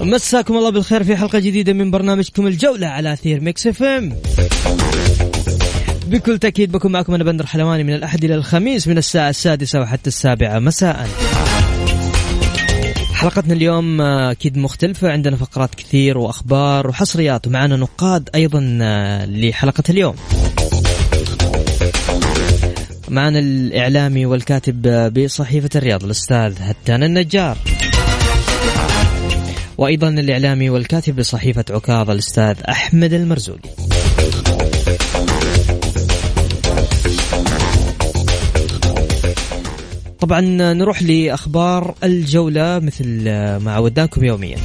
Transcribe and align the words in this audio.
مساكم 0.00 0.56
الله 0.56 0.70
بالخير 0.70 1.04
في 1.04 1.16
حلقة 1.16 1.38
جديدة 1.38 1.72
من 1.72 1.90
برنامجكم 1.90 2.46
الجولة 2.46 2.86
على 2.86 3.12
أثير 3.12 3.40
ميكس 3.40 3.66
إف 3.66 3.82
إم. 3.82 4.12
بكل 6.06 6.38
تأكيد 6.38 6.72
بكون 6.72 6.92
معكم 6.92 7.14
أنا 7.14 7.24
بندر 7.24 7.46
حلواني 7.46 7.84
من 7.84 7.94
الأحد 7.94 8.24
إلى 8.24 8.34
الخميس 8.34 8.88
من 8.88 8.98
الساعة 8.98 9.30
السادسة 9.30 9.80
وحتى 9.80 10.08
السابعة. 10.08 10.58
مساء. 10.58 11.08
حلقتنا 13.14 13.54
اليوم 13.54 14.00
أكيد 14.00 14.58
مختلفة. 14.58 15.10
عندنا 15.10 15.36
فقرات 15.36 15.74
كثير 15.74 16.18
وأخبار 16.18 16.88
وحصريات 16.88 17.46
ومعنا 17.46 17.76
نقاد 17.76 18.30
أيضا 18.34 18.60
لحلقة 19.26 19.84
اليوم. 19.90 20.14
معنا 23.08 23.38
الإعلامي 23.38 24.26
والكاتب 24.26 25.12
بصحيفة 25.14 25.70
الرياض 25.76 26.04
الأستاذ 26.04 26.54
هتان 26.60 27.02
النجار. 27.02 27.58
وأيضا 29.78 30.08
الإعلامي 30.08 30.70
والكاتب 30.70 31.16
بصحيفة 31.16 31.64
عكاظ 31.70 32.10
الأستاذ 32.10 32.56
أحمد 32.68 33.12
المرزوقي. 33.12 33.70
طبعا 40.20 40.40
نروح 40.72 41.02
لأخبار 41.02 41.94
الجولة 42.04 42.78
مثل 42.78 43.24
ما 43.58 43.72
عودناكم 43.72 44.24
يوميا. 44.24 44.58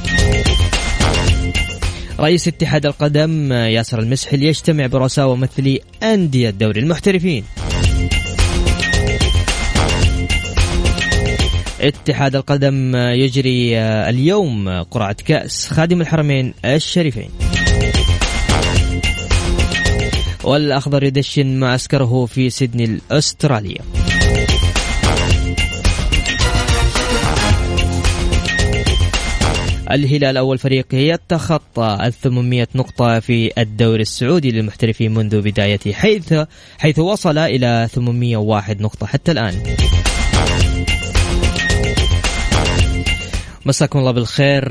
رئيس 2.19 2.47
اتحاد 2.47 2.85
القدم 2.85 3.53
ياسر 3.53 3.99
المسحل 3.99 4.43
يجتمع 4.43 4.85
برؤساء 4.85 5.27
وممثلي 5.27 5.79
أندية 6.03 6.49
دوري 6.49 6.79
المحترفين. 6.79 7.43
اتحاد 11.83 12.35
القدم 12.35 12.95
يجري 12.95 13.77
اليوم 13.79 14.69
قرعة 14.69 15.15
كأس 15.25 15.67
خادم 15.67 16.01
الحرمين 16.01 16.53
الشريفين 16.65 17.29
والأخضر 20.43 21.03
يدشن 21.03 21.59
معسكره 21.59 22.25
في 22.25 22.49
سيدني 22.49 22.83
الأسترالية 22.83 23.79
الهلال 29.91 30.37
أول 30.37 30.57
فريق 30.57 30.85
يتخطى 30.93 31.97
ال 32.01 32.13
800 32.13 32.67
نقطة 32.75 33.19
في 33.19 33.51
الدوري 33.57 34.01
السعودي 34.01 34.51
للمحترفين 34.51 35.13
منذ 35.13 35.41
بدايته 35.41 35.91
حيث 35.93 36.33
حيث 36.77 36.99
وصل 36.99 37.37
إلى 37.37 37.87
801 37.91 38.81
نقطة 38.81 39.05
حتى 39.05 39.31
الآن. 39.31 39.53
مساكم 43.65 43.99
الله 43.99 44.11
بالخير 44.11 44.63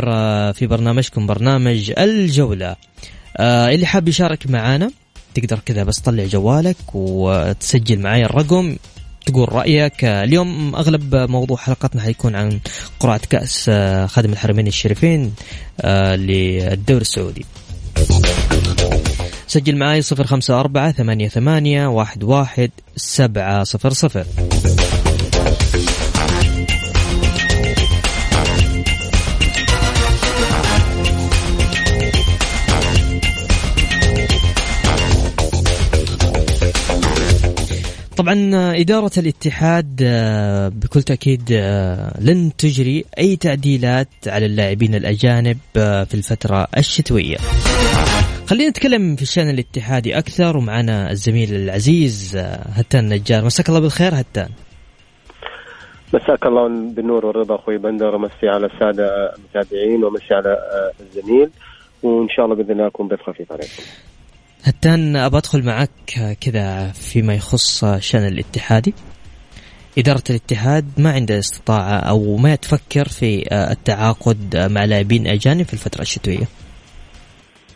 في 0.53 0.67
برنامجكم 0.67 1.27
برنامج 1.27 1.93
الجولة. 1.99 2.77
اللي 3.41 3.87
حاب 3.87 4.09
يشارك 4.09 4.51
معانا 4.51 4.91
تقدر 5.35 5.59
كذا 5.59 5.83
بس 5.85 6.01
طلع 6.01 6.25
جوالك 6.25 6.77
وتسجل 6.95 7.99
معي 7.99 8.25
الرقم 8.25 8.77
تقول 9.27 9.53
رأيك. 9.53 10.05
اليوم 10.05 10.75
أغلب 10.75 11.15
موضوع 11.15 11.57
حلقتنا 11.57 12.03
حيكون 12.03 12.37
عن 12.37 12.61
قرعة 13.01 13.21
كأس 13.31 13.71
خادم 14.11 14.33
الحرمين 14.33 14.67
الشريفين 14.67 15.35
للدوري 16.15 17.01
السعودي. 17.01 17.45
سجل 19.47 19.77
معي 19.77 20.03
صفر 20.03 20.27
خمسة 20.27 20.61
أربعة 20.61 20.93
ثمانية 20.93 21.29
ثمانية 21.29 21.87
واحد 21.87 22.23
واحد 22.23 22.71
سبعة 22.97 23.65
صفر 23.65 23.93
صفر. 23.93 24.27
طبعا 38.23 38.51
إدارة 38.81 39.11
الاتحاد 39.19 39.97
بكل 40.75 41.03
تأكيد 41.03 41.53
لن 42.19 42.53
تجري 42.59 43.05
أي 43.19 43.37
تعديلات 43.37 44.09
على 44.27 44.47
اللاعبين 44.47 44.95
الأجانب 44.95 45.59
في 45.75 46.15
الفترة 46.15 46.67
الشتوية. 46.79 47.37
خلينا 48.47 48.71
نتكلم 48.71 49.17
في 49.17 49.23
الشأن 49.23 49.51
الاتحادي 49.51 50.19
أكثر 50.19 50.57
ومعنا 50.57 51.11
الزميل 51.11 51.55
العزيز 51.55 52.37
هتان 52.77 53.09
نجار. 53.09 53.45
مساك 53.45 53.69
الله 53.69 53.81
بالخير 53.81 54.13
هتان. 54.15 54.49
مساك 56.15 56.47
الله 56.47 56.69
بالنور 56.69 57.27
والرضا 57.27 57.55
أخوي 57.55 57.79
بندر. 57.79 58.15
ومسي 58.15 58.49
على 58.49 58.67
السادة 58.67 59.35
المتابعين 59.37 60.05
ومسي 60.05 60.35
على 60.35 60.59
الزميل. 61.01 61.51
وإن 62.03 62.29
شاء 62.29 62.45
الله 62.45 62.57
بإذن 62.57 62.71
الله 62.71 62.87
أكون 62.87 63.09
ضيف 63.09 63.23
خفيف 63.23 63.53
عليكم. 63.53 63.83
هتان 64.65 65.17
ابى 65.17 65.37
أدخل 65.37 65.65
معك 65.65 65.91
كذا 66.41 66.93
فيما 66.93 67.35
يخص 67.35 67.85
شأن 67.85 68.27
الاتحادي. 68.27 68.95
إدارة 69.99 70.23
الاتحاد 70.31 70.85
ما 70.99 71.11
عندها 71.13 71.39
استطاعة 71.39 71.97
أو 71.97 72.37
ما 72.37 72.55
تفكر 72.55 73.09
في 73.09 73.45
التعاقد 73.53 74.69
مع 74.71 74.85
لاعبين 74.85 75.27
أجانب 75.27 75.63
في 75.63 75.73
الفترة 75.73 76.03
الشتوية. 76.03 76.49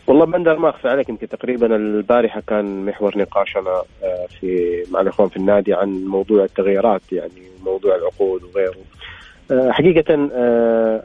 والله 0.07 0.25
بندر 0.25 0.59
ما 0.59 0.69
اخفي 0.69 0.87
عليك 0.87 1.09
يمكن 1.09 1.27
تقريبا 1.27 1.75
البارحة 1.75 2.41
كان 2.47 2.85
محور 2.85 3.17
نقاشنا 3.17 3.81
في 4.39 4.83
مع 4.91 5.01
الإخوان 5.01 5.29
في 5.29 5.37
النادي 5.37 5.73
عن 5.73 5.89
موضوع 5.89 6.43
التغييرات 6.43 7.01
يعني 7.11 7.41
موضوع 7.65 7.95
العقود 7.95 8.41
وغيره. 8.43 8.83
حقيقة 9.71 10.13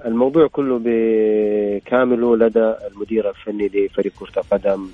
الموضوع 0.06 0.46
كله 0.46 0.80
بكامله 0.84 2.36
لدى 2.36 2.74
المدير 2.92 3.30
الفني 3.30 3.66
لفريق 3.66 4.12
كرة 4.18 4.40
القدم 4.40 4.86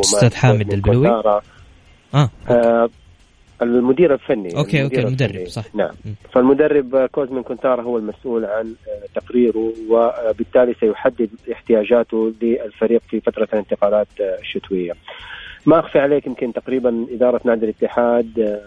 أستاذ 0.00 0.34
حامد 0.34 0.72
البلوي 0.72 1.08
آه. 1.08 2.30
آه 2.50 2.88
المدير 3.62 4.14
الفني 4.14 4.56
okay 4.56 4.82
okay 4.82 5.00
المدرب 5.00 5.30
الفني. 5.30 5.46
صح 5.46 5.74
نعم 5.74 5.94
فالمدرب 6.32 7.06
كوزمين 7.06 7.42
كونترا 7.42 7.82
هو 7.82 7.98
المسؤول 7.98 8.44
عن 8.44 8.74
تقريره 9.14 9.72
وبالتالي 9.88 10.74
سيحدد 10.80 11.30
احتياجاته 11.52 12.32
للفريق 12.42 13.02
في 13.10 13.20
فترة 13.20 13.48
الانتقالات 13.52 14.08
الشتوية. 14.20 14.92
ما 15.66 15.80
أخفي 15.80 15.98
عليك 15.98 16.26
يمكن 16.26 16.52
تقريبا 16.52 17.06
إدارة 17.10 17.40
نادي 17.44 17.64
الاتحاد 17.64 18.60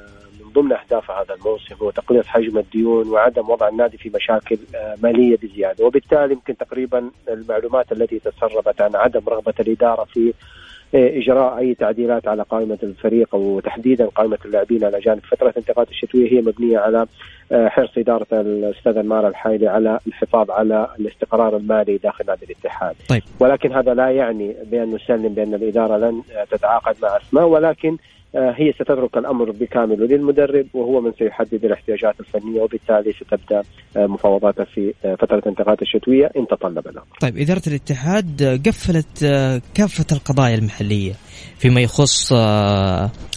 من 0.45 0.51
ضمن 0.54 0.72
أهداف 0.72 1.12
هذا 1.12 1.34
الموسم 1.34 1.75
هو 1.81 1.92
تقليص 1.92 2.28
حجم 2.28 2.57
الديون 2.57 3.07
وعدم 3.07 3.50
وضع 3.50 3.68
النادي 3.68 3.98
في 3.98 4.12
مشاكل 4.16 4.57
مالية 5.04 5.38
بزيادة 5.44 5.86
وبالتالي 5.86 6.34
يمكن 6.34 6.57
تقريبا 6.57 7.12
المعلومات 7.30 7.92
التي 7.92 8.19
تسربت 8.19 8.81
عن 8.81 8.95
عدم 8.95 9.22
رغبة 9.28 9.54
الإدارة 9.60 10.04
في 10.04 10.34
إجراء 10.94 11.58
أي 11.58 11.76
تعديلات 11.76 12.28
على 12.28 12.44
قائمة 12.44 12.78
الفريق 12.84 13.36
وتحديدا 13.36 14.06
قائمة 14.06 14.38
اللاعبين 14.46 14.84
الاجانب 14.84 15.20
فترة 15.32 15.50
الانتقالات 15.50 15.90
الشتوية 15.92 16.32
هي 16.32 16.42
مبنية 16.42 16.80
على 16.80 17.08
حرص 17.54 17.98
إدارة 17.98 18.28
الأستاذ 18.32 18.98
انمار 18.98 19.28
الحايلي 19.28 19.68
على 19.68 20.00
الحفاظ 20.08 20.52
على 20.52 20.88
الاستقرار 21.00 21.58
المالي 21.58 21.98
داخل 21.98 22.26
نادي 22.28 22.46
الاتحاد. 22.46 22.96
طيب. 23.10 23.24
ولكن 23.40 23.72
هذا 23.72 23.94
لا 23.94 24.10
يعني 24.10 24.56
بأن 24.72 24.96
نسلم 24.96 25.34
بأن 25.34 25.54
الإدارة 25.54 25.98
لن 25.98 26.22
تتعاقد 26.52 26.96
مع 27.02 27.18
أسماء 27.18 27.46
ولكن 27.46 27.92
آه، 27.92 27.98
هي 28.36 28.74
ستترك 28.74 29.18
الأمر 29.18 29.51
بكامله 29.51 30.06
للمدرب 30.06 30.68
وهو 30.74 31.01
من 31.01 31.12
سيحدد 31.19 31.66
الاحتياجات 31.66 32.19
الفنية 32.19 32.62
وبالتالي 32.62 33.13
ستبدأ 33.13 33.62
آه، 33.98 34.07
مفاوضاته 34.07 34.63
في 34.63 34.94
آه، 35.06 35.16
فترة 35.16 35.38
الانتقالات 35.38 35.81
الشتوية 35.81 36.31
إن 36.38 36.48
تطلب 36.48 36.88
الأمر. 36.88 37.06
طيب 37.22 37.38
إدارة 37.38 37.62
الاتحاد 37.68 38.62
قفلت 38.68 39.25
كافة 39.74 40.06
القضايا 40.12 40.56
المحلية 40.56 41.13
فيما 41.57 41.81
يخص 41.81 42.33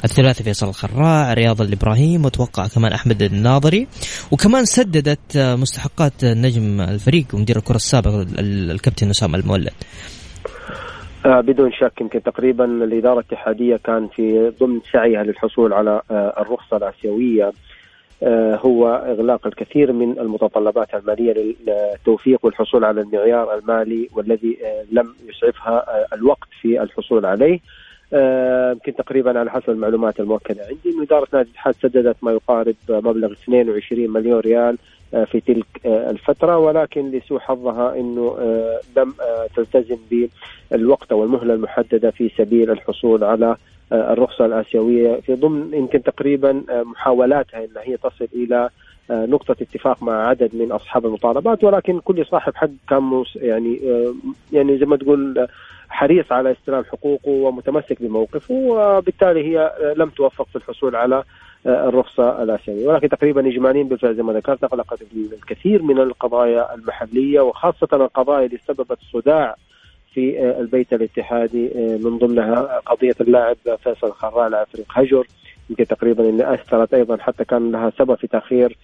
الثلاثي 0.05 0.45
فيصل 0.45 0.69
الخراع، 0.69 1.33
رياض 1.33 1.61
الإبراهيم 1.61 2.25
وتوقع 2.25 2.67
كمان 2.67 2.93
أحمد 2.93 3.23
الناظري 3.23 3.87
وكمان 4.31 4.65
سددت 4.65 5.37
مستحقات 5.37 6.25
نجم 6.25 6.81
الفريق 6.81 7.27
ومدير 7.35 7.57
الكرة 7.57 7.77
السابق 7.77 8.27
الكابتن 8.39 9.11
اسامه 9.11 9.39
المولد. 9.39 9.73
آه 11.25 11.41
بدون 11.41 11.73
شك 11.73 12.01
يمكن 12.01 12.23
تقريبا 12.23 12.65
الإدارة 12.65 13.13
الاتحادية 13.21 13.77
كان 13.77 14.09
في 14.09 14.53
ضمن 14.61 14.81
سعيها 14.93 15.23
للحصول 15.23 15.73
على 15.73 16.01
آه 16.11 16.35
الرخصة 16.43 16.77
الآسيوية 16.77 17.53
آه 18.23 18.57
هو 18.57 18.89
إغلاق 18.89 19.47
الكثير 19.47 19.93
من 19.93 20.19
المتطلبات 20.19 20.95
المالية 20.95 21.55
للتوفيق 21.67 22.39
والحصول 22.43 22.85
على 22.85 23.01
المعيار 23.01 23.59
المالي 23.59 24.09
والذي 24.15 24.59
لم 24.93 25.15
يسعفها 25.29 25.85
الوقت 26.15 26.49
في 26.61 26.83
الحصول 26.83 27.27
عليه. 27.27 27.61
يمكن 28.73 28.95
تقريبا 28.95 29.39
على 29.39 29.51
حسب 29.51 29.71
المعلومات 29.71 30.21
المؤكده 30.21 30.63
عندي 30.63 30.91
إنه 30.97 31.03
إدارة 31.03 31.29
نادي 31.33 31.49
الاتحاد 31.49 31.75
سددت 31.75 32.17
ما 32.23 32.33
يقارب 32.33 32.75
مبلغ 32.89 33.33
22 33.33 34.11
مليون 34.11 34.41
ريال 34.41 34.79
في 35.23 35.41
تلك 35.41 35.67
آه، 35.87 36.11
الفترة 36.11 36.59
ولكن 36.59 37.11
لسوء 37.11 37.39
حظها 37.39 37.95
أنه 38.01 38.37
آه، 38.41 38.81
لم 38.97 39.15
تلتزم 39.57 39.99
بالوقت 40.71 41.13
أو 41.13 41.25
المهلة 41.25 41.55
المحددة 41.55 42.11
في 42.11 42.31
سبيل 42.39 42.71
الحصول 42.71 43.25
على 43.25 43.57
الرخصة 43.93 44.47
الآسيوية. 44.47 45.21
في 45.21 45.35
ضمن 45.35 45.75
يمكن 45.75 46.03
تقريبا 46.03 46.63
محاولاتها 46.71 47.65
أن 47.65 47.71
هي 47.79 47.97
تصل 47.97 48.29
إلى 48.35 48.69
نقطة 49.11 49.57
اتفاق 49.63 50.03
مع 50.03 50.29
عدد 50.29 50.51
من 50.55 50.73
أصحاب 50.73 51.07
المطالبات 51.07 51.65
ولكن 51.65 52.01
كل 52.01 52.27
صاحب 52.27 52.55
حق 52.55 52.71
كان 52.89 53.25
يعني 53.37 53.81
يعني 54.53 54.79
زي 54.79 54.87
ما 54.87 54.97
تقول 54.97 55.47
حريص 55.89 56.33
على 56.33 56.53
استلام 56.53 56.85
حقوقه 56.85 57.31
ومتمسك 57.31 58.03
بموقفه 58.03 58.55
وبالتالي 58.55 59.45
هي 59.45 59.73
لم 59.97 60.09
توفق 60.09 60.47
في 60.49 60.57
الحصول 60.57 60.97
على 60.97 61.23
الرخصة 61.67 62.43
الآسيوية 62.43 62.89
ولكن 62.89 63.09
تقريبا 63.09 63.49
إجماليا 63.49 63.83
بالفعل 63.83 64.17
زي 64.17 64.23
ما 64.23 64.33
ذكرت 64.33 64.65
أغلقت 64.65 64.99
الكثير 65.33 65.83
من 65.83 65.99
القضايا 65.99 66.75
المحلية 66.75 67.41
وخاصة 67.41 67.89
القضايا 67.93 68.47
اللي 68.47 68.59
سببت 68.69 68.99
صداع 69.13 69.57
في 70.15 70.51
البيت 70.61 70.93
الاتحادي 70.93 71.71
من 72.05 72.19
ضمنها 72.19 72.81
قضية 72.87 73.15
اللاعب 73.21 73.57
فيصل 73.85 74.13
خراع 74.13 74.47
لاعب 74.47 74.67
فريق 74.73 74.87
هجر 74.91 75.27
يمكن 75.71 75.87
تقريبا 75.87 76.29
اللي 76.29 76.55
أثرت 76.55 76.95
أيضا 76.95 77.17
حتى 77.17 77.45
كان 77.45 77.73
لها 77.73 77.93
سبب 77.99 78.15
في 78.15 78.27
تأخير 78.27 78.77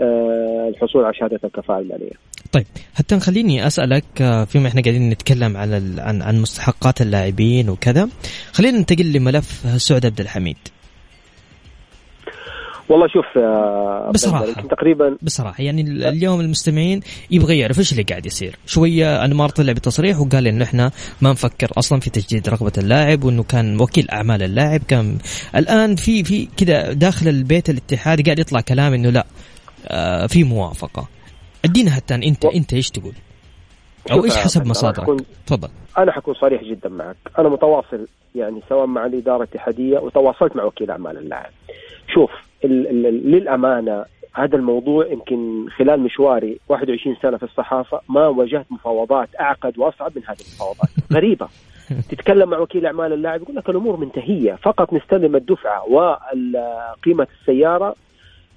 آه، 0.00 0.68
الحصول 0.68 1.04
على 1.04 1.14
شهادة 1.14 1.40
الكفاءة 1.44 1.78
المالية. 1.78 2.10
طيب 2.52 2.64
حتى 2.94 3.20
خليني 3.20 3.66
أسألك 3.66 4.04
آه، 4.22 4.44
فيما 4.44 4.68
إحنا 4.68 4.82
قاعدين 4.82 5.10
نتكلم 5.10 5.56
على 5.56 5.82
عن 5.98 6.22
عن 6.22 6.42
مستحقات 6.42 7.00
اللاعبين 7.00 7.68
وكذا 7.68 8.08
خلينا 8.52 8.78
ننتقل 8.78 9.12
لملف 9.12 9.46
سعود 9.76 10.06
عبد 10.06 10.20
الحميد 10.20 10.56
والله 12.88 13.06
شوف 13.08 13.38
آه، 13.38 14.10
بصراحة 14.14 14.44
تقريبا 14.44 15.16
بصراحة 15.22 15.62
يعني 15.62 15.82
اليوم 15.82 16.40
المستمعين 16.40 17.00
يبغى 17.30 17.58
يعرف 17.58 17.78
إيش 17.78 17.92
اللي 17.92 18.02
قاعد 18.02 18.26
يصير، 18.26 18.56
شوية 18.66 19.24
انمار 19.24 19.48
طلع 19.48 19.72
بتصريح 19.72 20.20
وقال 20.20 20.46
انه 20.46 20.64
إحنا 20.64 20.90
ما 21.22 21.30
نفكر 21.30 21.68
أصلا 21.78 22.00
في 22.00 22.10
تجديد 22.10 22.48
رغبة 22.48 22.72
اللاعب 22.78 23.24
وإنه 23.24 23.42
كان 23.42 23.80
وكيل 23.80 24.10
أعمال 24.10 24.42
اللاعب 24.42 24.80
كان 24.88 25.18
الآن 25.56 25.96
في 25.96 26.24
في 26.24 26.48
كذا 26.56 26.92
داخل 26.92 27.28
البيت 27.28 27.70
الاتحاد 27.70 28.24
قاعد 28.24 28.38
يطلع 28.38 28.60
كلام 28.60 28.94
إنه 28.94 29.10
لا 29.10 29.26
آه 29.88 30.26
في 30.26 30.44
موافقة. 30.44 31.08
ادينا 31.64 31.90
حتى 31.90 32.14
أنت 32.14 32.44
و... 32.44 32.48
أنت 32.48 32.74
إيش 32.74 32.90
تقول؟ 32.90 33.12
أو 34.12 34.24
إيش 34.24 34.36
حسب 34.36 34.66
مصادرك؟ 34.66 35.20
تفضل. 35.46 35.68
أنا 35.98 36.12
حكون 36.12 36.34
صريح 36.34 36.62
جدا 36.62 36.88
معك، 36.88 37.16
أنا 37.38 37.48
متواصل 37.48 38.06
يعني 38.34 38.60
سواء 38.68 38.86
مع 38.86 39.06
الإدارة 39.06 39.36
الاتحادية 39.36 39.98
وتواصلت 39.98 40.56
مع 40.56 40.64
وكيل 40.64 40.90
أعمال 40.90 41.18
اللاعب. 41.18 41.50
شوف 42.14 42.30
للأمانة 42.64 44.04
هذا 44.34 44.56
الموضوع 44.56 45.06
يمكن 45.06 45.66
خلال 45.76 46.00
مشواري 46.00 46.58
21 46.68 47.16
سنة 47.22 47.36
في 47.36 47.42
الصحافة 47.42 48.00
ما 48.08 48.26
واجهت 48.26 48.66
مفاوضات 48.70 49.28
أعقد 49.40 49.78
وأصعب 49.78 50.12
من 50.16 50.22
هذه 50.26 50.38
المفاوضات. 50.40 50.88
غريبة. 51.16 51.48
تتكلم 52.08 52.50
مع 52.50 52.58
وكيل 52.58 52.86
أعمال 52.86 53.12
اللاعب 53.12 53.42
يقول 53.42 53.56
لك 53.56 53.68
الأمور 53.68 53.96
منتهية. 53.96 54.54
فقط 54.54 54.92
نستلم 54.92 55.36
الدفعة 55.36 55.84
وقيمة 55.90 57.26
السيارة 57.40 57.94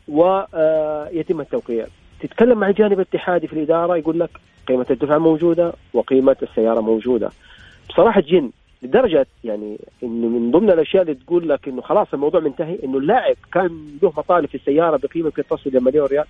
ويتم 0.08 1.42
التوقيع. 1.42 1.86
تتكلم 2.20 2.58
مع 2.58 2.70
الجانب 2.70 2.94
الاتحادي 2.94 3.48
في 3.48 3.54
الإدارة 3.54 3.98
يقول 3.98 4.20
لك 4.20 4.30
قيمة 4.68 4.86
الدفعة 4.92 5.18
موجودة 5.18 5.74
وقيمة 5.94 6.36
السيارة 6.42 6.82
موجودة. 6.82 7.30
بصراحة 7.90 8.22
جن 8.22 8.52
لدرجه 8.82 9.28
يعني 9.44 9.78
إنه 10.04 10.28
من 10.28 10.52
ضمن 10.52 10.70
الأشياء 10.70 11.04
اللي 11.04 11.16
تقول 11.16 11.50
لك 11.50 11.68
إنه 11.68 11.82
خلاص 11.82 12.08
الموضوع 12.14 12.42
منتهي 12.42 12.80
إنه 12.84 12.98
اللاعب 12.98 13.36
كان 13.54 13.98
له 14.04 14.14
مطالب 14.18 14.46
في 14.46 14.56
السيارة 14.56 14.98
بقيمة 14.98 15.26
يمكن 15.26 15.44
تصل 15.44 15.70
إلى 15.70 15.80
مليون 15.80 16.08
ريال 16.08 16.26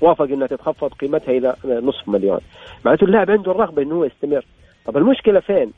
وافق 0.00 0.24
إنها 0.24 0.46
تتخفض 0.46 0.92
قيمتها 0.92 1.38
إلى 1.38 1.56
نصف 1.64 2.08
مليون. 2.08 2.40
معناته 2.84 3.04
اللاعب 3.04 3.30
عنده 3.30 3.50
الرغبة 3.50 3.82
إنه 3.82 3.94
هو 3.94 4.04
يستمر. 4.04 4.44
طب 4.86 4.96
المشكلة 4.96 5.40
فين؟ 5.40 5.72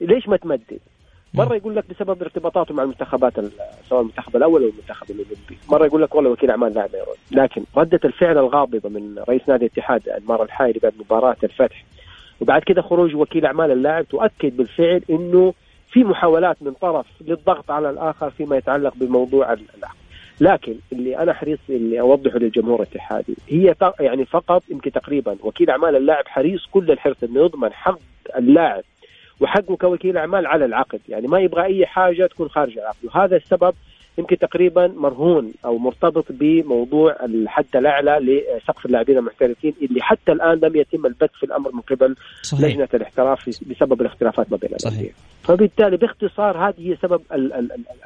ليش 0.00 0.28
ما 0.28 0.36
تمدد؟ 0.36 0.78
مرة 1.34 1.54
يقول 1.54 1.76
لك 1.76 1.84
بسبب 1.90 2.22
ارتباطاته 2.22 2.74
مع 2.74 2.82
المنتخبات 2.82 3.32
سواء 3.88 4.00
المنتخب 4.00 4.36
الأول 4.36 4.62
أو 4.62 4.68
المنتخب 4.68 5.10
الأولمبي، 5.10 5.58
مرة 5.70 5.86
يقول 5.86 6.02
لك 6.02 6.14
والله 6.14 6.30
وكيل 6.30 6.50
أعمال 6.50 6.74
لاعب 6.74 6.90
يرد، 6.94 7.42
لكن 7.42 7.64
ردة 7.76 8.00
الفعل 8.04 8.38
الغاضبة 8.38 8.88
من 8.88 9.18
رئيس 9.28 9.42
نادي 9.48 9.66
الاتحاد 9.66 10.08
انمار 10.08 10.42
الحايري 10.42 10.80
بعد 10.82 10.92
مباراة 11.00 11.36
الفتح 11.44 11.84
وبعد 12.40 12.62
كده 12.62 12.82
خروج 12.82 13.14
وكيل 13.14 13.46
أعمال 13.46 13.70
اللاعب 13.70 14.08
تؤكد 14.08 14.56
بالفعل 14.56 15.02
إنه 15.10 15.54
في 15.88 16.04
محاولات 16.04 16.56
من 16.60 16.72
طرف 16.72 17.06
للضغط 17.20 17.70
على 17.70 17.90
الآخر 17.90 18.30
فيما 18.30 18.56
يتعلق 18.56 18.94
بموضوع 18.96 19.52
العقد 19.52 19.98
لكن 20.40 20.74
اللي 20.92 21.18
أنا 21.18 21.32
حريص 21.32 21.58
اللي 21.70 22.00
أوضحه 22.00 22.38
للجمهور 22.38 22.82
الاتحادي 22.82 23.36
هي 23.48 23.74
يعني 24.00 24.24
فقط 24.24 24.62
يمكن 24.68 24.92
تقريبا 24.92 25.36
وكيل 25.42 25.70
أعمال 25.70 25.96
اللاعب 25.96 26.28
حريص 26.28 26.66
كل 26.66 26.90
الحرص 26.90 27.22
إنه 27.22 27.40
يضمن 27.40 27.72
حق 27.72 27.98
اللاعب 28.36 28.82
وحقه 29.40 29.76
كوكيل 29.76 30.16
أعمال 30.16 30.46
على 30.46 30.64
العقد. 30.64 31.00
يعني 31.08 31.26
ما 31.26 31.40
يبغى 31.40 31.64
أي 31.64 31.86
حاجة 31.86 32.26
تكون 32.26 32.48
خارج 32.48 32.78
العقد. 32.78 33.04
وهذا 33.04 33.36
السبب 33.36 33.74
يمكن 34.18 34.38
تقريبا 34.38 34.86
مرهون 34.86 35.52
أو 35.64 35.78
مرتبط 35.78 36.24
بموضوع 36.30 37.16
الحد 37.24 37.76
الأعلى 37.76 38.42
لسقف 38.58 38.86
اللاعبين 38.86 39.18
المحترفين 39.18 39.74
اللي 39.82 40.02
حتى 40.02 40.32
الآن 40.32 40.58
لم 40.62 40.76
يتم 40.76 41.06
البت 41.06 41.30
في 41.34 41.46
الأمر 41.46 41.72
من 41.72 41.80
قبل 41.80 42.16
صحيح. 42.42 42.64
لجنة 42.64 42.88
الاحتراف 42.94 43.48
بسبب 43.48 44.00
الاختلافات 44.00 44.50
ما 44.50 44.56
بين 44.56 44.70
الانديه 44.84 45.10
فبالتالي 45.42 45.96
باختصار 45.96 46.68
هذه 46.68 46.90
هي 46.90 46.96
سبب 46.96 47.20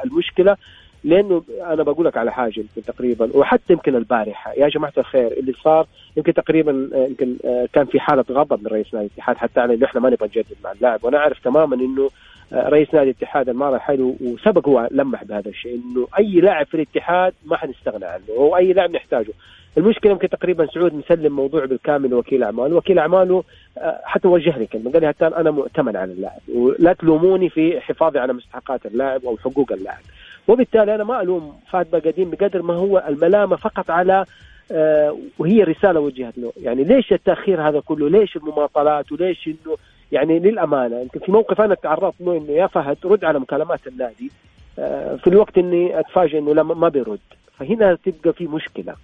المشكلة 0.05 0.57
لأنه 1.05 1.43
أنا 1.61 1.83
بقول 1.83 2.07
لك 2.07 2.17
على 2.17 2.33
حاجة 2.33 2.61
يمكن 2.61 2.83
تقريبا 2.93 3.31
وحتى 3.37 3.73
يمكن 3.73 3.97
البارحة. 3.97 4.53
يا 4.53 4.69
جماعة 4.69 4.93
الخير 4.99 5.33
اللي 5.33 5.53
صار 5.65 5.87
يمكن 6.17 6.35
تقريبا 6.35 6.89
يمكن 7.09 7.37
كان 7.73 7.87
في 7.87 8.01
حالة 8.01 8.25
غضب 8.31 8.61
من 8.61 8.67
رئيس 8.67 8.95
نادي 8.95 9.07
الاتحاد 9.07 9.37
حتى 9.37 9.61
على 9.61 9.75
انه 9.75 9.87
إحنا 9.87 10.01
ما 10.01 10.11
نبغى 10.11 10.29
نجدد 10.29 10.57
مع 10.65 10.73
اللاعب. 10.73 11.05
وأنا 11.05 11.19
أعرف 11.19 11.39
تماما 11.45 11.77
إنه 11.77 12.11
رئيس 12.55 12.95
نادي 12.95 13.11
الاتحاد 13.11 13.49
المارة 13.49 13.79
حلو 13.79 14.17
وسبق 14.21 14.69
هو 14.69 14.89
لمح 14.91 15.25
بهذا 15.25 15.49
الشيء 15.49 15.75
إنه 15.75 16.09
أي 16.19 16.41
لاعب 16.41 16.67
في 16.67 16.75
الاتحاد 16.75 17.33
ما 17.45 17.57
حنستغنى 17.57 18.05
عنه 18.05 18.25
هو 18.39 18.57
أي 18.57 18.73
لاعب 18.73 18.91
نحتاجه 18.91 19.33
المشكلة 19.79 20.13
يمكن 20.13 20.29
تقريبا 20.29 20.67
سعود 20.67 20.95
مسلم 20.95 21.37
موضوع 21.37 21.65
بالكامل 21.65 22.11
لوكيل 22.11 22.43
أعماله، 22.43 22.77
وكيل 22.77 22.99
أعماله 22.99 23.45
آه، 23.79 24.01
حتى 24.05 24.29
وجه 24.29 24.59
لي 24.59 24.67
كلمة 24.67 24.93
قال 24.93 25.03
لي 25.03 25.15
أنا 25.23 25.51
مؤتمن 25.51 25.97
على 25.97 26.13
اللاعب 26.13 26.41
ولا 26.55 26.93
تلوموني 26.93 27.49
في 27.49 27.81
حفاظي 27.81 28.19
على 28.19 28.33
مستحقات 28.33 28.87
اللاعب 28.87 29.25
أو 29.25 29.37
حقوق 29.37 29.73
اللاعب. 29.73 30.03
وبالتالي 30.49 30.95
أنا 30.95 31.05
ما 31.05 31.23
ألوم 31.23 31.61
فهد 31.71 31.91
بقديم 31.91 32.31
بقدر 32.31 32.63
ما 32.63 32.75
هو 32.75 33.05
الملامة 33.09 33.57
فقط 33.57 33.91
على 33.91 34.25
آه 34.73 35.19
وهي 35.39 35.63
رسالة 35.63 36.01
وجهت 36.01 36.39
له، 36.39 36.53
يعني 36.63 36.85
ليش 36.85 37.13
التأخير 37.13 37.69
هذا 37.69 37.81
كله؟ 37.81 38.09
ليش 38.09 38.37
المماطلات؟ 38.37 39.13
وليش 39.13 39.47
إنه 39.47 39.77
يعني 40.13 40.39
للأمانة 40.39 41.01
يمكن 41.01 41.21
في 41.21 41.33
موقف 41.33 41.61
أنا 41.61 41.75
تعرضت 41.75 42.21
له 42.21 42.39
إنه 42.39 42.53
يا 42.53 42.67
فهد 42.67 42.97
رد 43.05 43.25
على 43.25 43.41
مكالمات 43.41 43.87
النادي 43.87 44.31
آه، 44.79 45.17
في 45.17 45.27
الوقت 45.27 45.59
إني 45.59 46.01
أتفاجئ 46.01 46.39
إنه 46.39 46.55
لا 46.55 46.63
ما 46.63 46.89
بيرد. 46.89 47.19
فهنا 47.59 47.99
تبقى 48.05 48.33
في 48.33 48.47
مشكلة. 48.47 48.95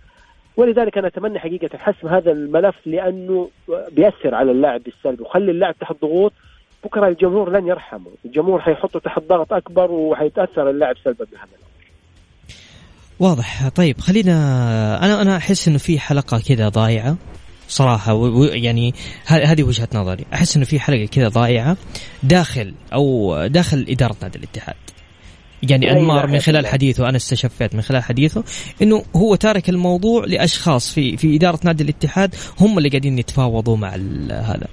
ولذلك 0.57 0.99
أنا 0.99 1.07
أتمنى 1.07 1.39
حقيقة 1.39 1.79
حسم 1.79 2.09
هذا 2.09 2.33
الملف 2.33 2.77
لأنه 2.87 3.49
بيأثر 3.93 4.35
على 4.35 4.51
اللاعب 4.51 4.83
بالسلب 4.83 5.21
وخلي 5.21 5.51
اللاعب 5.51 5.79
تحت 5.79 5.97
ضغوط. 6.03 6.33
بكرة 6.85 7.09
الجمهور 7.09 7.51
لن 7.51 7.67
يرحمه، 7.67 8.11
الجمهور 8.25 8.61
حيحطه 8.61 9.01
تحت 9.01 9.23
ضغط 9.29 9.53
أكبر 9.53 9.91
وحيتأثر 9.91 10.71
اللاعب 10.71 10.97
سلبا 11.05 11.25
بهذا 11.25 11.45
الامر. 11.45 11.69
واضح. 13.21 13.69
طيب 13.69 14.01
خلينا 14.01 14.35
أنا 15.05 15.23
أنا 15.23 15.37
أحس 15.37 15.69
إنه 15.69 15.79
في 15.79 15.99
حلقة 15.99 16.41
كذا 16.49 16.69
ضايعة. 16.69 17.17
صراحة 17.69 18.21
يعني 18.53 18.95
هذه 19.27 19.63
وجهة 19.63 19.89
نظري 19.95 20.25
أحس 20.35 20.57
أنه 20.57 20.65
في 20.65 20.81
حلقة 20.81 21.05
كذا 21.07 21.29
ضائعة 21.29 21.77
داخل 22.23 22.75
أو 22.95 23.37
داخل 23.47 23.87
إدارة 23.89 24.17
نادي 24.23 24.39
الاتحاد 24.39 24.75
يعني 25.63 25.93
أنمار 25.93 26.27
من 26.27 26.39
خلال 26.39 26.63
لا. 26.63 26.69
حديثه 26.69 27.09
أنا 27.09 27.17
استشفيت 27.17 27.75
من 27.75 27.83
خلال 27.83 28.03
حديثه 28.03 28.45
إنه 28.83 29.03
هو 29.17 29.35
تارك 29.35 29.69
الموضوع 29.69 30.25
لأشخاص 30.25 30.95
في 30.95 31.17
في 31.17 31.37
إدارة 31.37 31.59
نادي 31.65 31.83
الاتحاد 31.85 32.35
هم 32.61 32.79
اللي 32.79 32.89
قاعدين 32.89 33.19
يتفاوضوا 33.19 33.77
مع 33.77 33.89
هذا 34.31 34.67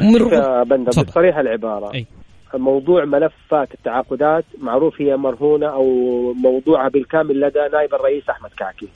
رغم- 0.00 0.32
يا 0.32 0.62
بندر. 0.64 1.02
بصريح 1.02 1.36
العبارة 1.36 1.94
أي. 1.94 2.06
موضوع 2.54 3.04
ملفات 3.04 3.74
التعاقدات 3.74 4.44
معروف 4.58 5.00
هي 5.00 5.16
مرهونة 5.16 5.66
أو 5.66 5.84
موضوعها 6.32 6.88
بالكامل 6.88 7.40
لدى 7.40 7.58
نائب 7.72 7.94
الرئيس 7.94 8.22
أحمد 8.30 8.50
كعكي. 8.58 8.88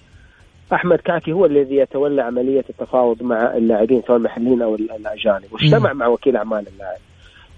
أحمد 0.72 0.98
كعكي 0.98 1.32
هو 1.32 1.46
الذي 1.46 1.76
يتولى 1.76 2.22
عملية 2.22 2.64
التفاوض 2.70 3.22
مع 3.22 3.56
اللاعبين 3.56 4.02
سواء 4.06 4.16
المحليين 4.18 4.62
أو 4.62 4.74
ال- 4.74 4.90
الاجانب، 4.92 5.44
واجتمع 5.52 5.92
مع 5.92 6.06
وكيل 6.06 6.36
أعمال 6.36 6.66
اللاعب. 6.68 6.98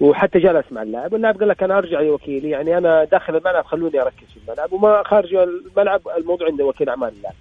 وحتى 0.01 0.39
جلس 0.39 0.65
مع 0.71 0.83
اللاعب 0.83 1.13
واللاعب 1.13 1.39
قال 1.41 1.49
لك 1.49 1.63
أنا 1.63 1.79
أرجع 1.79 2.01
لوكيلي 2.01 2.51
يعني 2.51 2.79
أنا 2.79 3.05
داخل 3.05 3.37
الملعب 3.37 3.65
خلوني 3.65 4.01
أركز 4.03 4.27
في 4.35 4.41
الملعب 4.49 4.73
وما 4.73 5.03
خارج 5.07 5.35
الملعب 5.35 6.01
الموضوع 6.19 6.47
عند 6.47 6.61
وكيل 6.61 6.89
أعمال 6.89 7.09
اللاعب. 7.17 7.35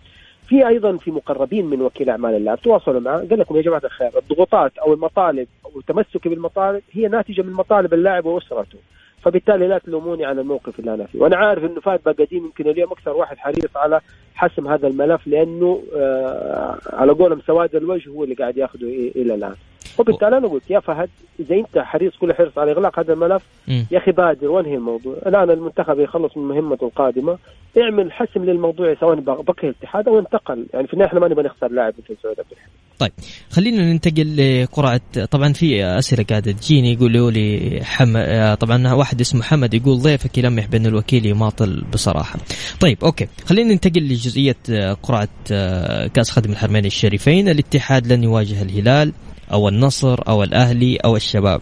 في 0.48 0.68
أيضا 0.68 0.98
في 0.98 1.12
مقربين 1.12 1.66
من 1.66 1.82
وكيل 1.82 2.10
أعمال 2.10 2.36
اللاعب 2.36 2.62
تواصلوا 2.62 3.00
معه 3.00 3.18
قال 3.30 3.40
لكم 3.40 3.56
يا 3.58 3.62
جماعة 3.62 3.82
الخير 3.86 4.10
الضغوطات 4.18 4.78
أو 4.78 4.94
المطالب 4.94 5.48
أو 5.66 5.82
تمسكي 5.82 6.30
بالمطالب 6.30 6.82
هي 6.92 7.08
ناتجة 7.08 7.42
من 7.42 7.54
مطالب 7.54 7.94
اللاعب 7.94 8.26
وأسرته 8.26 8.78
فبالتالي 9.24 9.68
لا 9.68 9.78
تلوموني 9.78 10.26
على 10.26 10.42
الموقف 10.42 10.80
اللي 10.80 10.94
أنا 10.94 11.06
فيه. 11.06 11.20
وأنا 11.20 11.38
عارف 11.38 11.64
إنه 11.64 11.82
فهد 11.82 12.00
بقديم 12.06 12.46
يمكن 12.46 12.68
اليوم 12.68 12.92
أكثر 12.92 13.12
واحد 13.12 13.38
حريص 13.38 13.78
على 13.78 14.02
حسم 14.36 14.68
هذا 14.68 14.88
الملف 14.88 15.28
لأنه 15.28 15.84
آه 15.96 16.78
على 16.94 17.12
قولهم 17.12 17.42
سواد 17.48 17.76
الوجه 17.76 18.10
هو 18.10 18.24
اللي 18.24 18.36
قاعد 18.36 18.58
ياخذه 18.58 19.12
إلى 19.16 19.36
الآن. 19.36 19.56
وبالتالي 20.00 20.38
أنا 20.38 20.48
قلت 20.48 20.72
يا 20.72 20.80
فهد 20.80 21.10
إذا 21.40 21.56
أنت 21.56 21.78
حريص 21.78 22.18
كل 22.18 22.34
حرص 22.34 22.58
على 22.58 22.72
إغلاق 22.72 23.00
هذا 23.00 23.14
الملف. 23.14 23.44
يا 23.92 23.98
أخي 23.98 24.12
بادر 24.12 24.52
وانهي 24.52 24.76
الموضوع. 24.76 25.16
الآن 25.26 25.50
المنتخب 25.50 26.00
يخلص 26.00 26.38
من 26.38 26.44
مهمته 26.44 26.88
القادمة 26.88 27.38
اعمل 27.82 28.12
حسم 28.12 28.46
للموضوع 28.46 28.96
سواء 29.00 29.16
بقي 29.20 29.64
الاتحاد 29.64 30.08
أو 30.08 30.20
انتقل. 30.20 30.66
يعني 30.74 30.88
في 30.88 30.94
النهاية 30.94 31.10
إحنا 31.10 31.20
ما 31.20 31.28
نبغى 31.28 31.44
نخسر 31.46 31.72
لاعب 31.72 31.94
مثل 32.04 32.18
سعود 32.24 32.40
عبد 32.40 32.52
الحميد 32.52 32.70
طيب 33.04 33.12
خلينا 33.50 33.92
ننتقل 33.92 34.62
لقرعة 34.64 35.02
طبعا 35.32 35.54
في 35.54 35.86
أسئلة 35.86 36.24
قاعدة 36.24 36.52
تجيني 36.52 36.94
يقولوا 36.94 37.32
لي 37.32 37.80
حم... 37.84 38.18
آه، 38.18 38.56
طبعا 38.56 38.94
واحد 38.94 39.22
اسمه 39.22 39.40
محمد 39.40 39.74
يقول 39.74 40.00
ضيفك 40.00 40.38
يلمح 40.38 40.66
بأن 40.66 40.86
الوكيل 40.86 41.26
يماطل 41.26 41.84
بصراحة. 41.94 42.40
طيب 42.80 43.04
أوكي 43.04 43.28
خلينا 43.46 43.74
ننتقل 43.74 44.02
لجزئية 44.02 44.56
آه، 44.70 44.94
قرعة 44.94 45.30
آه، 45.52 46.08
كأس 46.08 46.30
خادم 46.30 46.52
الحرمين 46.52 46.86
الشريفين. 46.86 47.50
الاتحاد 47.50 48.14
لن 48.14 48.24
يواجه 48.24 48.62
الهلال 48.62 49.14
أو 49.52 49.70
النصر 49.70 50.20
أو 50.28 50.44
الأهلي 50.44 50.96
أو 50.96 51.16
الشباب 51.16 51.62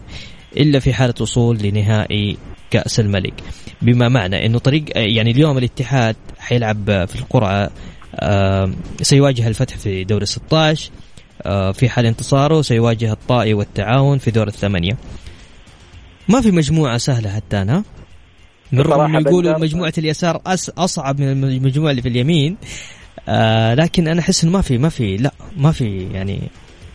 إلا 0.56 0.78
في 0.78 0.92
حالة 0.92 1.14
وصول 1.20 1.58
لنهائي 1.58 2.36
كأس 2.70 3.00
الملك. 3.00 3.34
بما 3.82 4.08
معنى 4.08 4.46
أنه 4.46 4.58
طريق 4.58 4.84
يعني 4.96 5.30
اليوم 5.30 5.58
الاتحاد 5.58 6.16
حيلعب 6.38 7.06
في 7.06 7.16
القرعة 7.16 7.70
آه، 8.14 8.70
سيواجه 9.02 9.48
الفتح 9.48 9.76
في 9.76 10.04
دور 10.04 10.24
16 10.24 10.90
آه، 10.90 11.01
في 11.72 11.88
حال 11.88 12.06
انتصاره 12.06 12.62
سيواجه 12.62 13.12
الطائي 13.12 13.54
والتعاون 13.54 14.18
في 14.18 14.30
دور 14.30 14.46
الثمانية. 14.46 14.96
ما 16.28 16.40
في 16.40 16.50
مجموعة 16.50 16.98
سهلة 16.98 17.30
حتى 17.30 17.62
أنا. 17.62 17.84
من 18.72 18.80
رغم 18.80 18.90
بصراحة 18.90 19.06
إنه 19.18 19.20
يقولوا 19.30 19.58
مجموعة 19.58 19.92
اليسار 19.98 20.40
أصعب 20.78 21.20
من 21.20 21.44
المجموعة 21.44 21.90
اللي 21.90 22.02
في 22.02 22.08
اليمين 22.08 22.56
آه 23.28 23.74
لكن 23.74 24.08
أنا 24.08 24.20
أحس 24.20 24.44
إنه 24.44 24.52
ما 24.52 24.60
في 24.60 24.78
ما 24.78 24.88
في 24.88 25.16
لا 25.16 25.30
ما 25.56 25.72
في 25.72 26.08
يعني 26.12 26.38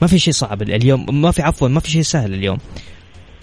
ما 0.02 0.08
في 0.08 0.20
شيء 0.20 0.34
صعب 0.34 0.62
اليوم 0.62 1.22
ما 1.22 1.32
في 1.32 1.42
عفوا 1.42 1.68
ما 1.68 1.80
في 1.80 1.90
شيء 1.92 2.02
سهل 2.02 2.34
اليوم. 2.34 2.58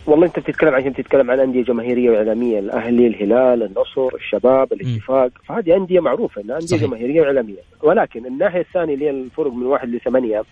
والله 0.06 0.26
أنت 0.26 0.38
بتتكلم 0.38 0.74
عشان 0.74 0.94
تتكلم 0.94 1.30
عن 1.30 1.40
أندية 1.40 1.62
جماهيرية 1.64 2.10
واعلاميه 2.10 2.58
الأهلي 2.58 3.06
الهلال 3.06 3.62
النصر 3.62 4.14
الشباب 4.14 4.72
الاتفاق 4.72 5.30
فهذه 5.48 5.76
أندية 5.76 6.00
معروفة 6.00 6.42
إنها 6.42 6.54
أندية 6.56 6.66
صحيح. 6.66 6.82
جماهيرية 6.82 7.20
واعلاميه 7.20 7.58
ولكن 7.82 8.26
الناحية 8.26 8.60
الثانية 8.60 8.94
اللي 8.94 9.04
هي 9.04 9.10
الفرق 9.10 9.52
من 9.52 9.66
واحد 9.66 9.88
لثمانية 9.88 10.42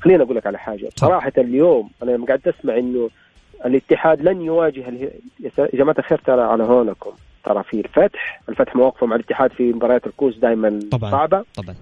خليني 0.00 0.22
أقول 0.22 0.36
لك 0.36 0.46
على 0.46 0.58
حاجة. 0.58 0.88
صراحة 0.96 1.32
اليوم 1.38 1.90
أنا 2.02 2.10
لما 2.10 2.26
قاعد 2.26 2.48
أسمع 2.48 2.78
إنه 2.78 3.10
الاتحاد 3.66 4.22
لن 4.22 4.40
يواجه 4.42 4.88
اله... 4.88 5.10
يا 5.40 5.68
جماعة 5.74 5.96
الخير 5.98 6.18
ترى 6.18 6.42
على 6.42 6.62
هونكم. 6.64 7.10
ترى 7.44 7.62
في 7.62 7.80
الفتح 7.80 8.40
الفتح 8.48 8.76
مواقفه 8.76 9.06
مع 9.06 9.16
الاتحاد 9.16 9.52
في 9.52 9.72
مباريات 9.72 10.06
الكوس 10.06 10.36
دائما 10.36 10.80
طبعاً. 10.90 11.10
صعبة. 11.10 11.44
طبعا. 11.54 11.74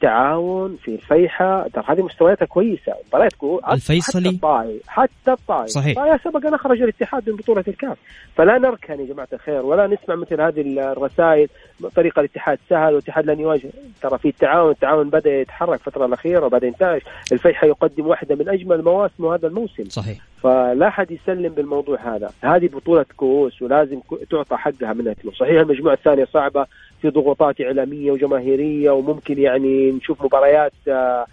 تعاون 0.00 0.76
في 0.82 0.94
الفيحة. 0.94 1.68
ترى 1.68 1.84
هذه 1.88 2.02
مستوياتها 2.02 2.46
كويسة. 2.46 2.92
مباريات 3.08 3.32
الفيصلي. 3.72 4.28
حتى 4.28 4.36
الطائي 4.36 4.80
حتى 4.88 5.32
الطائي. 5.32 5.68
صحيح. 5.68 5.98
الطائي 5.98 6.18
سبق 6.24 6.46
أن 6.46 6.54
أخرج 6.54 6.82
الاتحاد 6.82 7.30
من 7.30 7.36
بطولة 7.36 7.64
الكاف 7.68 7.96
فلا 8.36 8.58
نركن 8.58 9.00
يا 9.00 9.06
جماعة 9.06 9.28
الخير 9.32 9.66
ولا 9.66 9.86
نسمع 9.86 10.14
مثل 10.14 10.40
هذه 10.40 10.92
الرسائل. 10.92 11.48
طريقة 11.96 12.20
الاتحاد 12.20 12.58
سهل 12.70 12.94
والاتحاد 12.94 13.26
لن 13.26 13.40
يواجه. 13.40 13.70
ترى 14.02 14.18
في 14.18 14.28
التعاون 14.28 14.70
التعاون 14.70 15.10
بدأ 15.10 15.30
يتحرك 15.40 15.80
الفترة 15.86 16.06
الأخيرة 16.06 16.46
وبدأ 16.46 16.66
ينتعش 16.66 17.02
الفيحة 17.32 17.66
يقدم 17.66 18.06
واحدة 18.06 18.34
من 18.34 18.48
أجمل 18.48 18.84
مواسمه 18.84 19.34
هذا 19.34 19.46
الموسم. 19.48 19.84
صحيح. 19.84 20.18
فلا 20.42 20.90
حد 20.90 21.10
يسلم 21.10 21.52
بالموضوع 21.52 22.14
هذا. 22.14 22.30
هذه 22.42 22.66
بطولة 22.66 23.06
كؤوس 23.16 23.62
ولازم 23.62 24.00
تعطى 24.30 24.56
حقها 24.56 24.92
من 24.92 25.14
صحيح 25.38 25.60
المجموعة 25.60 25.94
الثانية 25.94 26.24
صعبة 26.24 26.66
في 27.02 27.10
ضغوطات 27.10 27.60
إعلامية 27.60 28.10
وجماهيرية 28.12 28.90
وممكن 28.90 29.38
يعني 29.38 29.90
نشوف 29.90 30.24
مباريات 30.24 30.72
آه، 30.88 31.26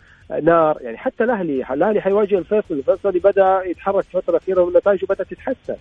نار. 0.43 0.77
يعني 0.81 0.97
حتى 0.97 1.23
الأهلي 1.23 1.65
الأهلي 1.73 2.01
حيواجه 2.01 2.37
الفيصل 2.37 2.73
الفيصلي 2.75 3.19
بدأ 3.19 3.61
يتحرك 3.65 4.03
في 4.03 4.15
الفترة 4.17 4.35
الأخيرة 4.35 4.61
ونتائجه 4.61 5.05
بدأت 5.05 5.27
تتحسن. 5.33 5.75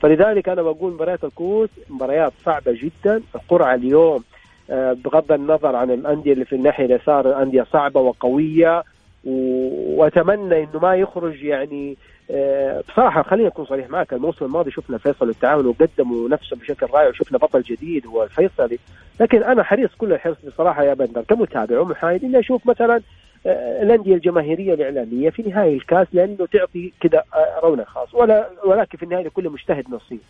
فلذلك 0.00 0.48
أنا 0.48 0.62
بقول 0.62 0.92
مباريات 0.92 1.24
الكؤوس 1.24 1.68
مباريات 1.90 2.32
صعبة 2.44 2.72
جدا. 2.82 3.22
القرعة 3.34 3.74
اليوم 3.74 4.24
آه، 4.70 4.92
بغض 4.92 5.32
النظر 5.32 5.76
عن 5.76 5.90
الأندية 5.90 6.32
اللي 6.32 6.44
في 6.44 6.54
الناحية 6.56 6.84
اليسار 6.84 7.42
أندية 7.42 7.66
صعبة 7.72 8.00
وقوية. 8.00 8.78
و- 8.78 8.82
واتمنى 9.24 10.62
إنه 10.62 10.78
ما 10.82 10.96
يخرج 10.96 11.42
يعني 11.42 11.96
آه، 12.30 12.82
بصراحة 12.88 13.22
خليني 13.22 13.48
أكون 13.48 13.64
صريح 13.64 13.90
معك. 13.90 14.12
الموسم 14.12 14.44
الماضي 14.44 14.70
شفنا 14.70 14.98
فيصل 14.98 15.26
والتعاون 15.28 15.66
وقدموا 15.66 16.28
نفسه 16.28 16.56
بشكل 16.56 16.86
رائع 16.94 17.08
وشفنا 17.08 17.38
بطل 17.38 17.62
جديد 17.62 18.06
هو 18.06 18.22
الفيصلي. 18.22 18.78
لكن 19.20 19.42
أنا 19.42 19.62
حريص 19.62 19.90
كل 19.98 20.12
الحرص 20.12 20.36
بصراحة 20.46 20.84
يا 20.84 20.94
بندر 20.94 21.22
كمتابع 21.22 21.80
ومحايد 21.80 22.24
إني 22.24 22.38
أشوف 22.38 22.66
مثلا 22.66 23.00
آه، 23.46 23.82
الأندية 23.82 24.14
الجماهيرية 24.14 24.74
الإعلامية 24.74 25.30
في 25.30 25.42
نهاية 25.42 25.76
الكاس 25.76 26.06
لأنه 26.12 26.46
تعطي 26.52 26.92
كذا 27.00 27.22
آه، 27.34 27.60
رونق 27.62 27.86
خاص. 27.88 28.14
ولا 28.14 28.50
ولكن 28.64 28.98
في 28.98 29.04
النهاية 29.04 29.24
لكل 29.24 29.48
مجتهد 29.50 29.84
نصيب. 29.90 30.20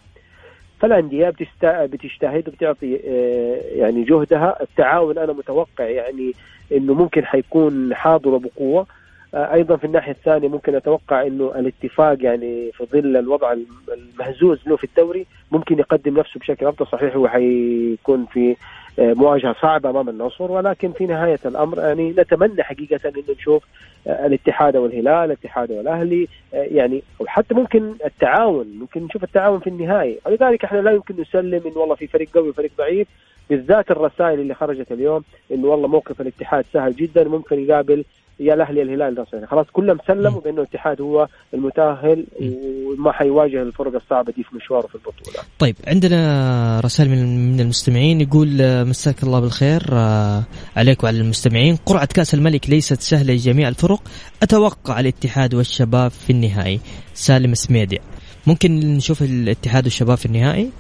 فالأندية 0.81 1.31
بتجتهد 1.63 2.49
وبتعطي 2.49 3.01
آه، 3.09 3.61
يعني 3.75 4.05
جهدها. 4.05 4.63
التعاون 4.63 5.19
أنا 5.19 5.33
متوقع 5.33 5.85
يعني 5.85 6.33
إنه 6.73 6.95
ممكن 6.95 7.25
حيكون 7.25 7.95
حاضر 7.95 8.37
بقوه 8.37 8.87
أيضا 9.35 9.77
في 9.77 9.85
الناحية 9.85 10.13
الثانية 10.13 10.49
ممكن 10.49 10.75
أتوقع 10.75 11.27
إنه 11.27 11.53
الاتفاق 11.57 12.17
يعني 12.21 12.73
في 12.73 12.87
ظل 12.93 13.17
الوضع 13.17 13.55
المهزوز 13.93 14.59
له 14.67 14.77
في 14.77 14.85
الدوري 14.85 15.27
ممكن 15.51 15.79
يقدم 15.79 16.19
نفسه 16.19 16.41
بشكل 16.41 16.67
أفضل. 16.67 16.87
صحيح 16.87 17.17
هو 17.17 17.29
حيكون 17.29 18.27
في 18.27 18.57
آه، 18.99 19.13
مواجهة 19.15 19.57
صعبة 19.63 19.91
أمام 19.91 20.09
النصر 20.09 20.53
ولكن 20.53 20.93
في 20.93 21.07
نهاية 21.07 21.39
الأمر 21.47 21.79
يعني 21.79 22.11
نتمنى 22.11 22.63
حقيقة 22.63 23.09
إنه 23.09 23.25
نشوف 23.39 23.65
آه، 24.07 24.27
الاتحاد 24.27 24.77
والهلال 24.77 25.25
الاتحاد 25.25 25.71
والأهلي 25.71 26.29
آه، 26.55 26.63
يعني 26.63 27.03
وحتى 27.21 27.55
ممكن 27.55 27.95
التعاون 28.05 28.67
ممكن 28.81 29.03
نشوف 29.03 29.25
التعاون 29.25 29.61
في 29.61 29.67
النهائي. 29.67 30.19
ولذلك 30.27 30.65
إحنا 30.65 30.79
لا 30.79 30.91
يمكن 30.91 31.21
نسلم 31.21 31.63
انه 31.67 31.79
والله 31.79 31.95
في 31.95 32.07
فريق 32.07 32.29
قوي 32.35 32.49
وفريق 32.49 32.71
ضعيف. 32.79 33.09
بالذات 33.51 33.91
الرسائل 33.91 34.41
اللي 34.41 34.55
خرجت 34.55 34.93
اليوم 34.93 35.23
إنه 35.53 35.69
والله 35.69 35.89
موقف 35.89 36.21
الاتحاد 36.21 36.65
سهل 36.73 36.97
جدا 36.97 37.25
ممكن 37.25 37.65
يقابل 37.65 38.05
يا 38.41 38.55
الأهلي 38.55 38.83
الهلال 38.83 39.19
النصر 39.19 39.35
يعني 39.35 39.47
خلاص 39.47 39.67
كلهم 39.73 39.99
سلموا 40.07 40.41
بأنه 40.41 40.61
الاتحاد 40.61 41.01
هو 41.01 41.29
المتأهل 41.55 42.27
وما 42.41 43.13
حيواجه 43.13 43.63
الفرق 43.63 43.95
الصعبة 43.95 44.33
دي 44.33 44.43
في 44.43 44.57
مشواره 44.57 44.87
في 44.87 44.95
البطولة. 44.95 45.39
طيب 45.59 45.77
عندنا 45.87 46.81
رسائل 46.85 47.11
من 47.11 47.53
من 47.53 47.61
المستمعين. 47.61 48.21
يقول 48.21 48.61
آه، 48.61 48.85
مساك 48.85 49.23
الله 49.23 49.41
بالخير 49.41 49.83
آه، 49.93 50.43
عليك 50.77 51.05
وعلى 51.05 51.21
المستمعين. 51.21 51.77
قرعة 51.87 52.09
كأس 52.15 52.35
الملك 52.35 52.71
ليست 52.71 53.01
سهلة 53.01 53.33
لجميع 53.35 53.69
الفرق. 53.69 54.03
أتوقع 54.43 55.01
الاتحاد 55.01 55.55
والشباب 55.55 56.11
في 56.11 56.31
النهائي. 56.31 56.81
سالم 57.15 57.55
سميدع 57.55 57.99
ممكن 58.47 58.81
نشوف 58.81 59.23
الاتحاد 59.23 59.85
والشباب 59.85 60.17
في 60.17 60.27
النهائي؟ 60.27 60.71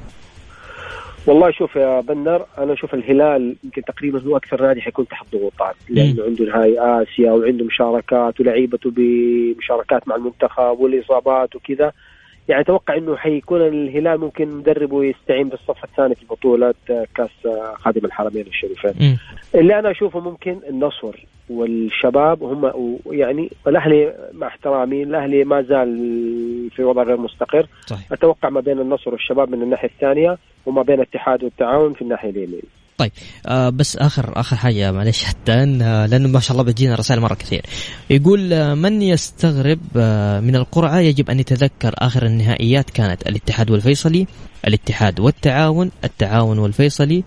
والله 1.27 1.51
شوف 1.51 1.77
يا 1.77 2.01
بندر 2.01 2.47
أنا 2.59 2.73
أشوف 2.73 2.95
الهلال 2.95 3.57
يمكن 3.65 3.83
تقريبا 3.83 4.23
هو 4.23 4.37
أكثر 4.37 4.63
نادي 4.63 4.81
حيكون 4.81 5.09
تحت 5.09 5.27
ضغوطات 5.33 5.75
لأنه 5.89 6.25
عنده 6.25 6.45
نهائي 6.45 6.81
آسيا 6.81 7.33
وعنده 7.33 7.65
مشاركات 7.65 8.41
ولعيبته 8.41 8.91
بمشاركات 8.91 10.09
مع 10.09 10.17
المنتخب 10.17 10.77
والإصابات 10.81 11.57
وكذا. 11.57 11.93
يعني 12.51 12.63
أتوقع 12.63 12.97
إنه 12.97 13.17
حيكون 13.17 13.61
الهلال 13.61 14.21
ممكن 14.21 14.49
مدربه 14.49 15.05
يستعين 15.05 15.49
بالصف 15.49 15.85
الثاني 15.85 16.15
في 16.15 16.27
بطوله 16.31 16.75
كأس 17.15 17.49
خادم 17.75 18.05
الحرمين 18.05 18.47
الشريفين. 18.47 19.19
اللي 19.55 19.79
أنا 19.79 19.91
أشوفه 19.91 20.21
ممكن 20.21 20.57
النصر 20.69 21.27
والشباب 21.51 22.43
هم 22.43 22.99
يعني 23.11 23.51
الأهلي 23.67 24.15
مع 24.33 24.47
احترامي 24.47 25.03
الأهلي 25.03 25.45
ما 25.45 25.63
زال 25.63 25.97
في 26.71 26.81
في 26.81 26.85
وضع 26.85 27.03
غير 27.03 27.17
مستقر 27.17 27.67
صحيح. 27.87 28.13
أتوقع 28.13 28.49
ما 28.49 28.61
بين 28.61 28.81
النصر 28.81 29.11
والشباب 29.11 29.51
من 29.51 29.63
الناحية 29.63 29.89
الثانية 29.89 30.39
وما 30.67 30.83
بين 30.83 30.95
الاتحاد 30.95 31.45
والتعاون 31.45 31.93
في 31.93 32.03
الناحية 32.03 32.31
اليمين 32.31 32.63
طيب 33.01 33.13
آه 33.47 33.69
بس 33.69 33.97
آخر 33.97 34.41
آخر 34.41 34.57
حاجة 34.57 34.93
معلش 34.93 35.25
حتى 35.25 35.53
آه 35.53 36.07
لأنه 36.07 36.29
ما 36.29 36.41
شاء 36.41 36.53
الله 36.53 36.63
بتجينا 36.63 36.95
رسائل 36.95 37.21
مرة 37.21 37.35
كثير. 37.35 37.67
يقول 38.11 38.53
آه 38.53 38.75
من 38.75 39.03
يستغرب 39.03 39.81
آه 39.97 40.41
من 40.41 40.57
القرعة 40.57 40.99
يجب 40.99 41.31
أن 41.31 41.41
يتذكر 41.41 41.95
آخر 41.99 42.27
النهائيات 42.27 42.91
كانت 42.91 43.27
الاتحاد 43.29 43.71
والفيصلي 43.71 44.27
الاتحاد 44.67 45.21
والتعاون 45.21 45.91
التعاون 46.05 46.59
والفيصلي. 46.59 47.25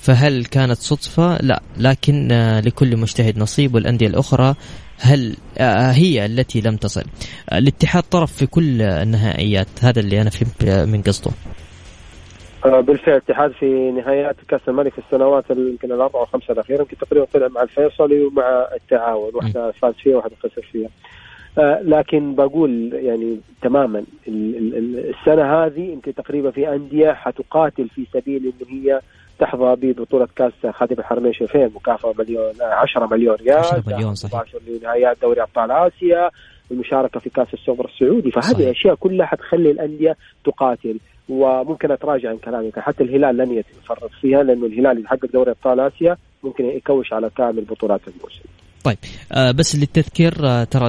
فهل 0.00 0.44
كانت 0.44 0.78
صدفة؟ 0.78 1.36
لا 1.36 1.62
لكن 1.76 2.32
آه 2.32 2.60
لكل 2.60 2.96
مجتهد 2.96 3.38
نصيب 3.38 3.74
والأندية 3.74 4.06
الأخرى 4.06 4.54
هل 4.98 5.36
آه 5.58 5.92
هي 5.92 6.26
التي 6.26 6.60
لم 6.60 6.76
تصل. 6.76 7.04
الاتحاد 7.52 8.02
طرف 8.02 8.32
في 8.32 8.46
كل 8.46 8.82
النهائيات 8.82 9.68
هذا 9.80 10.00
اللي 10.00 10.20
أنا 10.20 10.30
فهمت 10.30 10.88
من 10.88 11.02
قصده. 11.02 11.30
آه، 11.30 11.63
بالفعل 12.64 13.16
الاتحاد 13.16 13.50
في 13.52 13.90
نهايات 13.90 14.36
كأس 14.48 14.60
الملك 14.68 14.92
في 14.92 14.98
السنوات 14.98 15.44
يمكن 15.50 15.92
الاربعه 15.92 16.20
أو 16.20 16.26
خمسة 16.26 16.52
الأخيرة 16.52 16.78
يمكن 16.80 16.96
تقريبا 16.96 17.26
طلع 17.34 17.48
مع 17.48 17.62
الفيصلي 17.62 18.24
ومع 18.24 18.68
التعاون 18.74 19.30
واحدة 19.34 19.70
فاز 19.70 19.94
فيها 19.94 20.14
وواحدة 20.14 20.36
خسر 20.36 20.62
فيها. 20.72 20.88
آه 21.58 21.80
لكن 21.82 22.34
بقول 22.34 22.90
يعني 22.92 23.40
تماما 23.62 24.04
السنة 24.28 25.64
هذه 25.64 25.80
يمكن 25.80 26.14
تقريبا 26.14 26.50
في 26.50 26.74
أندية 26.74 27.12
حتقاتل 27.12 27.88
في 27.88 28.06
سبيل 28.12 28.42
انه 28.60 28.70
هي 28.70 29.00
تحظى 29.38 29.76
ببطولة 29.76 30.28
كأس 30.36 30.52
خادم 30.70 30.96
الحرمين 30.98 31.32
شريفين 31.32 31.70
مكافأة 31.74 32.14
مليون 32.18 32.52
10 32.60 33.06
مليون 33.06 33.36
ريال 33.36 33.58
10 33.58 33.82
مليون 33.86 34.14
صحيح. 34.14 34.42
لنهايات 34.68 35.16
دوري 35.22 35.42
أبطال 35.42 35.70
آسيا 35.70 36.30
المشاركة 36.70 37.20
في 37.20 37.30
كأس 37.30 37.54
السوبر 37.54 37.84
السعودي. 37.84 38.30
فهذه 38.30 38.64
الأشياء 38.64 38.94
كلها 38.94 39.26
حتخلي 39.26 39.70
الأندية 39.70 40.16
تقاتل. 40.44 40.98
وممكن 41.28 41.90
أتراجع 41.90 42.28
عن 42.28 42.38
كلامي 42.38 42.72
حتى 42.76 43.02
الهلال 43.02 43.36
لن 43.36 43.52
يتفرط 43.52 44.10
فيها 44.20 44.42
لأنه 44.42 44.66
الهلال 44.66 44.98
اذا 44.98 45.08
حقق 45.08 45.26
دوري 45.32 45.50
أبطال 45.50 45.80
آسيا 45.80 46.16
ممكن 46.42 46.64
يكوش 46.64 47.12
على 47.12 47.30
كامل 47.36 47.64
بطولات 47.64 48.00
الموسم. 48.08 48.42
طيب 48.84 48.98
آه 49.32 49.50
بس 49.50 49.76
للتذكير 49.76 50.34
آه 50.44 50.64
ترى 50.64 50.86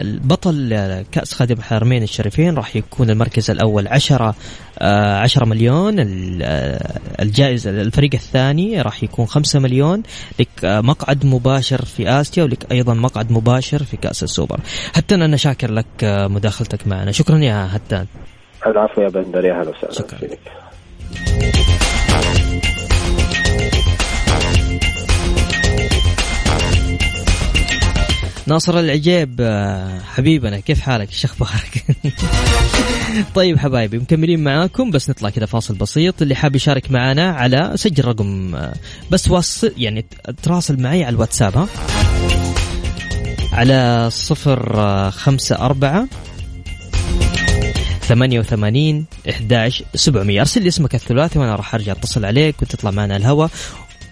البطل 0.00 0.72
آه، 0.72 1.04
كأس 1.12 1.34
خادم 1.34 1.56
الحرمين 1.58 2.02
الشريفين 2.02 2.54
راح 2.54 2.76
يكون 2.76 3.10
المركز 3.10 3.50
الأول. 3.50 3.88
10 3.88 4.34
آه 4.78 5.18
10 5.18 5.44
مليون 5.44 5.96
آه، 6.42 7.00
الجائزة 7.22 7.70
الفريق 7.70 8.10
الثاني 8.14 8.82
راح 8.82 9.02
يكون 9.02 9.26
5 9.26 9.60
مليون. 9.60 10.02
لك 10.40 10.64
آه 10.64 10.80
مقعد 10.80 11.26
مباشر 11.26 11.84
في 11.84 12.08
آسيا 12.08 12.44
ولك 12.44 12.72
أيضا 12.72 12.94
مقعد 12.94 13.32
مباشر 13.32 13.82
في 13.82 13.96
كأس 13.96 14.22
السوبر. 14.22 14.60
حتى 14.96 15.14
أنا 15.14 15.36
شاكر 15.36 15.72
لك 15.72 15.86
مداخلتك 16.04 16.88
معنا. 16.88 17.12
شكرا 17.12 17.38
يا 17.38 17.68
هتان. 17.76 18.06
العفو 18.70 19.00
يا 19.00 19.08
بندر 19.08 19.44
يا 19.44 19.62
هلا 19.62 19.70
وسهلا. 19.70 19.92
شكرا. 19.92 20.18
فيك. 20.18 20.38
ناصر 28.46 28.78
العجيب 28.78 29.36
آه، 29.40 30.00
حبيبنا 30.00 30.60
كيف 30.60 30.80
حالك؟ 30.80 31.08
إيش 31.08 31.24
أخبارك؟ 31.24 31.84
طيب 33.34 33.58
حبايبي 33.58 33.98
مكملين 33.98 34.44
معاكم 34.44 34.90
بس 34.90 35.10
نطلع 35.10 35.30
كذا 35.30 35.46
فاصل 35.46 35.74
بسيط. 35.74 36.22
اللي 36.22 36.34
حاب 36.34 36.56
يشارك 36.56 36.90
معنا 36.90 37.30
على 37.30 37.72
سجل 37.74 38.04
رقم 38.04 38.54
آه، 38.54 38.74
بس 39.10 39.30
وصل 39.30 39.72
يعني 39.76 40.06
تراسل 40.42 40.82
معي 40.82 41.04
على 41.04 41.14
الواتساب 41.14 41.56
ها؟ 41.58 41.66
على 43.52 44.08
صفر 44.10 44.80
آه، 44.80 45.10
خمسة 45.10 45.56
أربعة 45.56 46.06
88 48.08 49.04
11 49.28 49.84
700 49.94 50.40
أرسل 50.40 50.62
لي 50.62 50.68
اسمك 50.68 50.94
الثلاثي 50.94 51.38
وأنا 51.38 51.56
راح 51.56 51.74
أرجع 51.74 51.92
أتصل 51.92 52.24
عليك 52.24 52.62
وتطلع 52.62 52.90
معنا 52.90 53.16
الهواء 53.16 53.50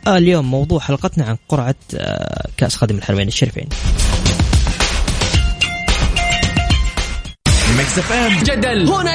آه 0.06 0.16
اليوم 0.18 0.50
موضوع 0.50 0.80
حلقتنا 0.80 1.24
عن 1.24 1.36
قرعة 1.48 1.74
آه 1.96 2.48
كأس 2.56 2.76
خادم 2.76 2.96
الحرمين 2.98 3.28
الشريفين. 3.28 3.68
جدل. 8.44 8.88
هنا 8.88 9.14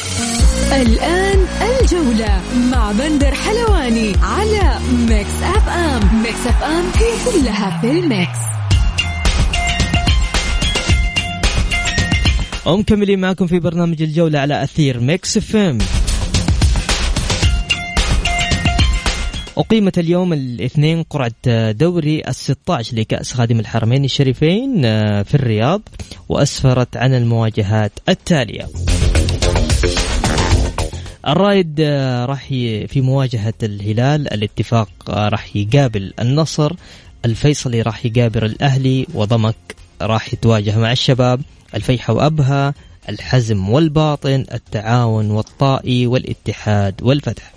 الآن 0.71 1.45
الجولة 1.61 2.41
مع 2.71 2.91
بندر 2.91 3.31
حلواني 3.35 4.13
على 4.23 4.79
ميكس 5.09 5.43
أف 5.43 5.69
أم 5.69 6.21
ميكس 6.23 6.47
أف 6.47 6.63
أم 6.63 6.85
هي 6.95 7.31
كلها 7.31 7.81
في 7.81 7.91
ال 7.91 8.01
mix. 8.01 8.39
ومكملين 12.65 13.19
معكم 13.19 13.47
في 13.47 13.59
برنامج 13.59 14.01
الجولة 14.01 14.39
على 14.39 14.63
أثير 14.63 14.99
ميكس 14.99 15.37
اف 15.37 15.55
ام 15.55 15.77
أقيمت 19.57 19.99
اليوم 19.99 20.33
الاثنين 20.33 21.03
قرعة 21.03 21.71
دور 21.71 22.21
الستاش 22.27 22.93
لكأس 22.93 23.33
خادم 23.33 23.59
الحرمين 23.59 24.05
الشريفين 24.05 24.85
آه، 24.85 25.21
في 25.21 25.35
الرياض 25.35 25.81
وأسفرت 26.29 26.97
عن 26.97 27.13
المواجهات 27.13 27.91
التالية. 28.09 28.67
الرايد 31.27 31.75
آه، 31.79 32.25
راح 32.25 32.47
في 32.87 33.01
مواجهة 33.01 33.53
الهلال 33.63 34.33
الاتفاق 34.33 34.89
آه، 35.09 35.29
راح 35.29 35.55
يقابل 35.55 36.13
النصر 36.19 36.73
الفيصلي 37.25 37.81
راح 37.81 38.05
يقابل 38.05 38.45
الأهلي 38.45 39.07
وضمك 39.13 39.75
راح 40.01 40.33
يتواجه 40.33 40.79
مع 40.79 40.91
الشباب 40.91 41.41
الفيحة 41.75 42.13
وأبها 42.13 42.73
الحزم 43.09 43.69
والباطن 43.69 44.45
التعاون 44.53 45.31
والطائي 45.31 46.07
والاتحاد 46.07 47.03
والفتح. 47.03 47.53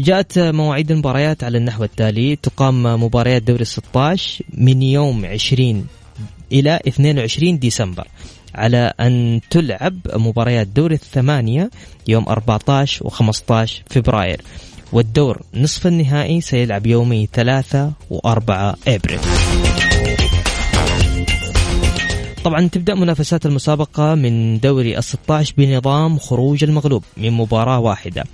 جاءت 0.00 0.38
مواعيد 0.38 0.90
المباريات 0.90 1.44
على 1.44 1.58
النحو 1.58 1.84
التالي. 1.84 2.36
تقام 2.36 2.82
مباريات 3.04 3.42
دوري 3.42 3.64
16 3.64 4.44
من 4.54 4.82
يوم 4.82 5.26
20 5.26 5.86
إلى 6.52 6.80
22 6.88 7.58
ديسمبر. 7.58 8.08
على 8.54 8.92
أن 9.00 9.40
تلعب 9.50 9.98
مباريات 10.14 10.66
دور 10.66 10.92
الثمانية 10.92 11.70
يوم 12.08 12.28
14 12.28 13.04
و15 13.08 13.70
فبراير. 13.90 14.40
والدور 14.92 15.42
نصف 15.54 15.86
النهائي 15.86 16.40
سيلعب 16.40 16.86
يومي 16.86 17.28
3 17.32 17.92
و4 18.10 18.50
إبريل. 18.88 19.20
طبعا 22.44 22.68
تبدأ 22.68 22.94
منافسات 22.94 23.46
المسابقة 23.46 24.14
من 24.14 24.60
دوري 24.60 24.98
ال 24.98 25.04
16 25.04 25.54
بنظام 25.58 26.18
خروج 26.18 26.64
المغلوب 26.64 27.04
من 27.16 27.30
مباراة 27.30 27.78
واحدة. 27.78 28.24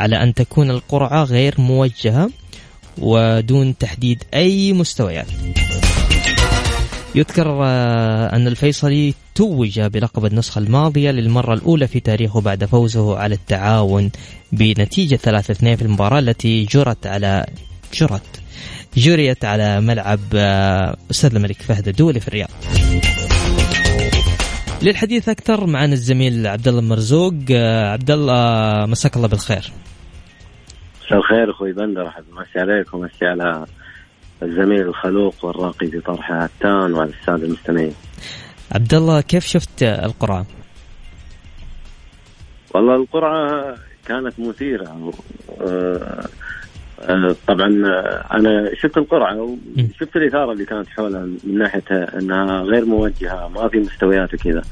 على 0.00 0.22
أن 0.22 0.34
تكون 0.34 0.70
القرعة 0.70 1.24
غير 1.24 1.54
موجهة 1.60 2.30
ودون 2.98 3.78
تحديد 3.78 4.24
أي 4.34 4.72
مستويات. 4.72 5.26
يذكر 7.14 7.64
آه، 7.64 8.36
أن 8.36 8.46
الفيصلي 8.46 9.14
توج 9.40 9.80
بلقب 9.80 10.24
النسخة 10.24 10.58
الماضية 10.58 11.10
للمرة 11.10 11.54
الأولى 11.54 11.86
في 11.86 12.00
تاريخه 12.00 12.40
بعد 12.40 12.64
فوزه 12.64 13.18
على 13.18 13.34
التعاون 13.34 14.10
بنتيجة 14.52 15.16
3-2 15.16 15.20
في 15.76 15.82
المباراة 15.82 16.18
التي 16.18 16.64
جرت 16.64 17.06
على 17.06 17.46
جرت 17.94 18.42
جريت 18.96 19.44
على 19.44 19.80
ملعب 19.80 20.18
آه، 20.34 20.96
أستاذ 21.10 21.34
الملك 21.34 21.62
فهد 21.62 21.88
الدولي 21.88 22.20
في 22.20 22.28
الرياض. 22.28 22.48
للحديث 24.82 25.28
أكثر 25.28 25.66
معنا 25.66 25.92
الزميل 25.92 26.46
عبد 26.46 26.68
الله 26.68 26.80
مرزوق 26.80 27.34
آه، 27.50 27.92
عبد 27.92 28.10
الله 28.10 28.86
مساك 28.86 29.16
الله 29.16 29.28
بالخير. 29.28 29.72
مساء 31.06 31.18
الخير 31.18 31.50
أخوي 31.50 31.72
بندر 31.72 32.08
احب 32.08 32.24
امسي 32.38 32.58
عليك 32.58 32.94
ومسي 32.94 33.26
على 33.26 33.66
الزميل 34.42 34.82
الخلوق 34.82 35.44
والراقي 35.44 35.86
في 35.86 36.00
طرح 36.00 36.32
عتان 36.32 36.94
وعلى 36.94 37.10
السادة 37.10 37.46
المستمعين. 37.46 37.94
عبد 38.72 38.94
الله 38.94 39.20
كيف 39.20 39.46
شفت 39.46 39.82
القرعة؟ 39.82 40.46
والله 42.74 42.96
القرعة 42.96 43.74
كانت 44.06 44.40
مثيرة. 44.40 45.12
آه، 45.60 46.24
آه، 47.00 47.36
طبعا 47.46 47.66
أنا 48.32 48.70
شفت 48.82 48.96
القرعة 48.96 49.36
وشفت 49.76 50.16
الإثارة 50.16 50.52
اللي 50.52 50.64
كانت 50.64 50.88
حولها 50.88 51.20
من 51.20 51.58
ناحية 51.58 51.82
إنها 51.90 52.62
غير 52.62 52.84
موجهة 52.84 53.48
ما 53.48 53.68
في 53.68 53.78
مستويات 53.78 54.34
وكذا. 54.34 54.62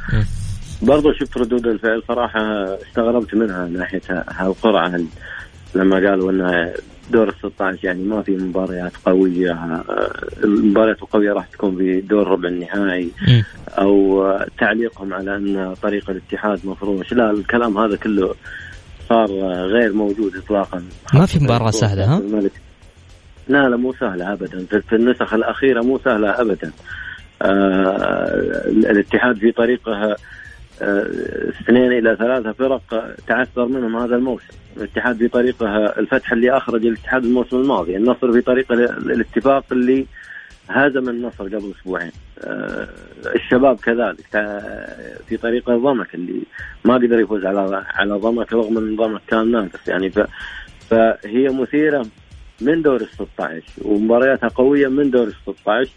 برضو 0.83 1.13
شفت 1.13 1.37
ردود 1.39 1.67
الفعل 1.67 2.03
صراحة 2.09 2.41
استغربت 2.83 3.35
منها 3.35 3.65
من 3.67 3.79
ناحية 3.79 4.25
هالقرعه 4.29 5.01
لما 5.75 5.97
قالوا 5.97 6.31
إنها 6.31 6.75
دور 7.11 7.29
ال 7.29 7.35
16 7.38 7.85
يعني 7.85 8.03
ما 8.03 8.23
في 8.23 8.37
مباريات 8.37 8.92
قوية 9.07 9.53
آه، 9.53 10.12
المباريات 10.44 11.03
القوية 11.03 11.33
راح 11.33 11.47
تكون 11.47 11.77
في 11.77 12.01
دور 12.01 12.29
ربع 12.29 12.49
النهائي. 12.49 13.11
أو 13.68 14.25
تعليقهم 14.59 15.14
على 15.14 15.37
أن 15.37 15.75
طريق 15.83 16.11
الاتحاد 16.11 16.61
مفروش. 16.64 17.12
لا 17.12 17.31
الكلام 17.31 17.79
هذا 17.79 17.97
كله 17.97 18.35
صار 19.09 19.31
غير 19.66 19.92
موجود 19.92 20.37
اطلاقا. 20.37 20.83
ما 21.14 21.27
في 21.27 21.38
مباراة 21.44 21.71
سهلة 21.71 22.05
ها؟ 22.16 22.23
لا 23.49 23.68
لا 23.68 23.77
مو 23.77 23.94
سهلة 24.01 24.33
ابدا. 24.33 24.81
في 24.88 24.97
النسخ 24.97 25.35
الأخيرة 25.35 25.83
مو 25.83 25.99
سهلة 26.05 26.40
ابدا. 26.40 26.73
آه 27.42 28.68
الاتحاد 28.68 29.38
في 29.38 29.53
طريقه 29.53 30.16
اثنين 31.61 31.93
إلى 31.93 32.17
ثلاثة 32.17 32.53
فرق 32.53 33.14
تعثر 33.27 33.67
منهم 33.67 33.97
هذا 33.97 34.17
الموسم. 34.17 34.55
الاتحاد 34.77 35.17
في 35.17 35.29
طريقه 35.29 35.87
الفتح 35.87 36.33
اللي 36.33 36.51
أخرج 36.57 36.87
الاتحاد 36.87 37.25
الموسم 37.25 37.57
الماضي 37.57 37.97
النصر 37.97 38.33
في 38.33 38.41
طريقه 38.41 38.75
الاتفاق 38.75 39.64
اللي 39.73 40.07
هزم 40.69 41.09
النصر 41.09 41.45
قبل 41.45 41.73
أسبوعين. 41.81 42.12
آه 42.45 42.88
الشباب 43.35 43.81
كذلك 43.81 44.27
في 45.29 45.37
طريقه 45.37 45.77
ضمك 45.77 46.14
اللي 46.14 46.43
ما 46.85 46.95
قدر 46.95 47.21
يفوز 47.21 47.45
على 47.45 47.85
على 47.95 48.14
ضمك 48.14 48.53
رغم 48.53 48.79
إن 48.79 48.97
ضمك 48.97 49.21
كان 49.29 49.51
ناقص. 49.51 49.88
يعني 49.88 50.11
فهي 50.91 51.49
مثيرة 51.49 52.07
من 52.61 52.83
دور 52.83 53.01
ال 53.01 53.09
16 53.09 53.62
ومبارياتها 53.83 54.49
قوية 54.49 54.88
من 54.88 55.11
دور 55.11 55.27
ال 55.27 55.35
16 55.57 55.91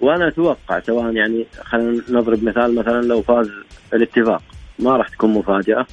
وأنا 0.00 0.28
أتوقع 0.28 0.80
سواء 0.80 1.14
يعني 1.14 1.46
خلينا 1.62 2.02
نضرب 2.10 2.44
مثال 2.44 2.74
مثلا 2.74 3.00
لو 3.00 3.22
فاز 3.22 3.50
الاتفاق 3.94 4.42
ما 4.78 4.96
راح 4.96 5.08
تكون 5.08 5.30
مفاجأة. 5.30 5.86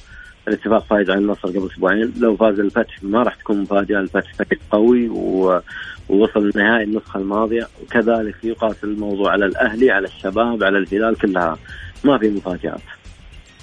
الاتفاق 0.48 0.84
فايز 0.84 1.10
على 1.10 1.20
النصر 1.20 1.48
قبل 1.48 1.68
أسبوعين. 1.72 2.12
لو 2.18 2.36
فاز 2.36 2.60
الفتح 2.60 3.02
ما 3.02 3.22
راح 3.22 3.34
تكون 3.34 3.60
مفاجأة. 3.60 4.00
الفتح 4.00 4.34
فريق 4.34 4.60
قوي 4.70 5.08
و... 5.08 5.60
ووصل 6.08 6.50
لنهائي 6.54 6.84
النسخة 6.84 7.18
الماضية. 7.18 7.68
وكذلك 7.82 8.34
يقاس 8.44 8.84
الموضوع 8.84 9.32
على 9.32 9.46
الأهلي 9.46 9.90
على 9.90 10.06
الشباب 10.06 10.64
على 10.64 10.78
الهلال 10.78 11.18
كلها. 11.18 11.58
ما 12.04 12.18
في 12.18 12.28
مفاجآت. 12.28 12.80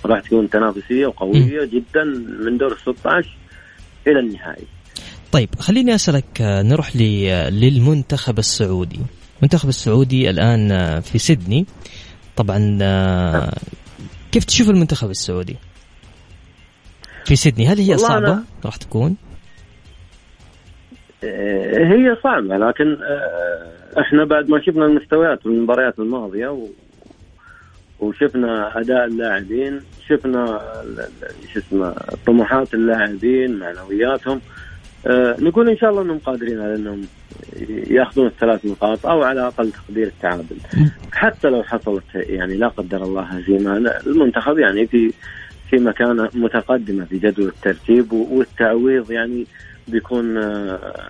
راح 0.06 0.20
تكون 0.20 0.50
تنافسية 0.50 1.06
وقوية. 1.06 1.66
جدا 1.66 2.04
من 2.40 2.58
دور 2.58 2.72
ال 2.72 2.96
16 2.96 3.38
إلى 4.08 4.20
النهائي. 4.20 4.66
طيب 5.32 5.50
خليني 5.60 5.96
أسألك 5.96 6.42
نروح 6.42 6.96
للمنتخب 7.52 8.40
السعودي. 8.40 9.00
المنتخب 9.40 9.70
السعودي 9.70 10.30
الآن 10.30 11.02
في 11.02 11.18
سيدني. 11.20 11.66
طبعا 12.36 12.78
كيف 14.32 14.44
تشوف 14.44 14.70
المنتخب 14.70 15.10
السعودي؟ 15.10 15.56
في 17.26 17.36
سيدني 17.36 17.68
هل 17.68 17.78
هي 17.78 17.98
صعبة؟ 17.98 18.40
راح 18.66 18.76
تكون؟ 18.76 19.16
آه، 21.24 21.86
هي 21.86 22.18
صعبة 22.24 22.58
لكن 22.58 22.98
آه، 23.04 24.02
إحنا 24.02 24.26
بعد 24.26 24.50
ما 24.50 24.62
شفنا 24.62 24.86
المستويات 24.86 25.40
في 25.40 25.46
المباريات 25.46 26.00
الماضية 26.00 26.48
و... 26.48 26.68
وشفنا 28.00 28.80
أداء 28.80 29.06
اللاعبين 29.06 29.82
شفنا 30.08 30.62
شو 31.54 31.60
اسمه 31.60 31.96
طموحات 32.28 32.74
اللاعبين 32.74 33.60
معنوياتهم 33.60 34.42
أه 35.06 35.36
نقول 35.40 35.70
إن 35.70 35.78
شاء 35.78 35.90
الله 35.90 36.02
إنهم 36.02 36.18
قادرين 36.18 36.62
على 36.62 36.76
إنهم 36.76 37.02
يأخذون 37.88 38.28
الثلاث 38.28 38.66
نقاط 38.66 39.06
أو 39.06 39.24
على 39.24 39.48
أقل 39.48 39.72
تقدير 39.72 40.08
التعادل. 40.08 40.58
حتى 41.12 41.50
لو 41.50 41.64
حصلت 41.64 42.04
يعني 42.16 42.58
لا 42.58 42.68
قدر 42.68 43.04
الله 43.04 43.22
هزيمه 43.22 43.78
المنتخب 44.08 44.60
يعني 44.60 44.88
في 44.88 45.14
في 45.70 45.80
مكانة 45.80 46.30
متقدمة 46.34 47.06
في 47.06 47.18
جدول 47.18 47.48
الترتيب 47.48 48.14
والتعويض 48.14 49.12
يعني 49.12 49.46
بيكون 49.88 50.38
آه، 50.38 51.10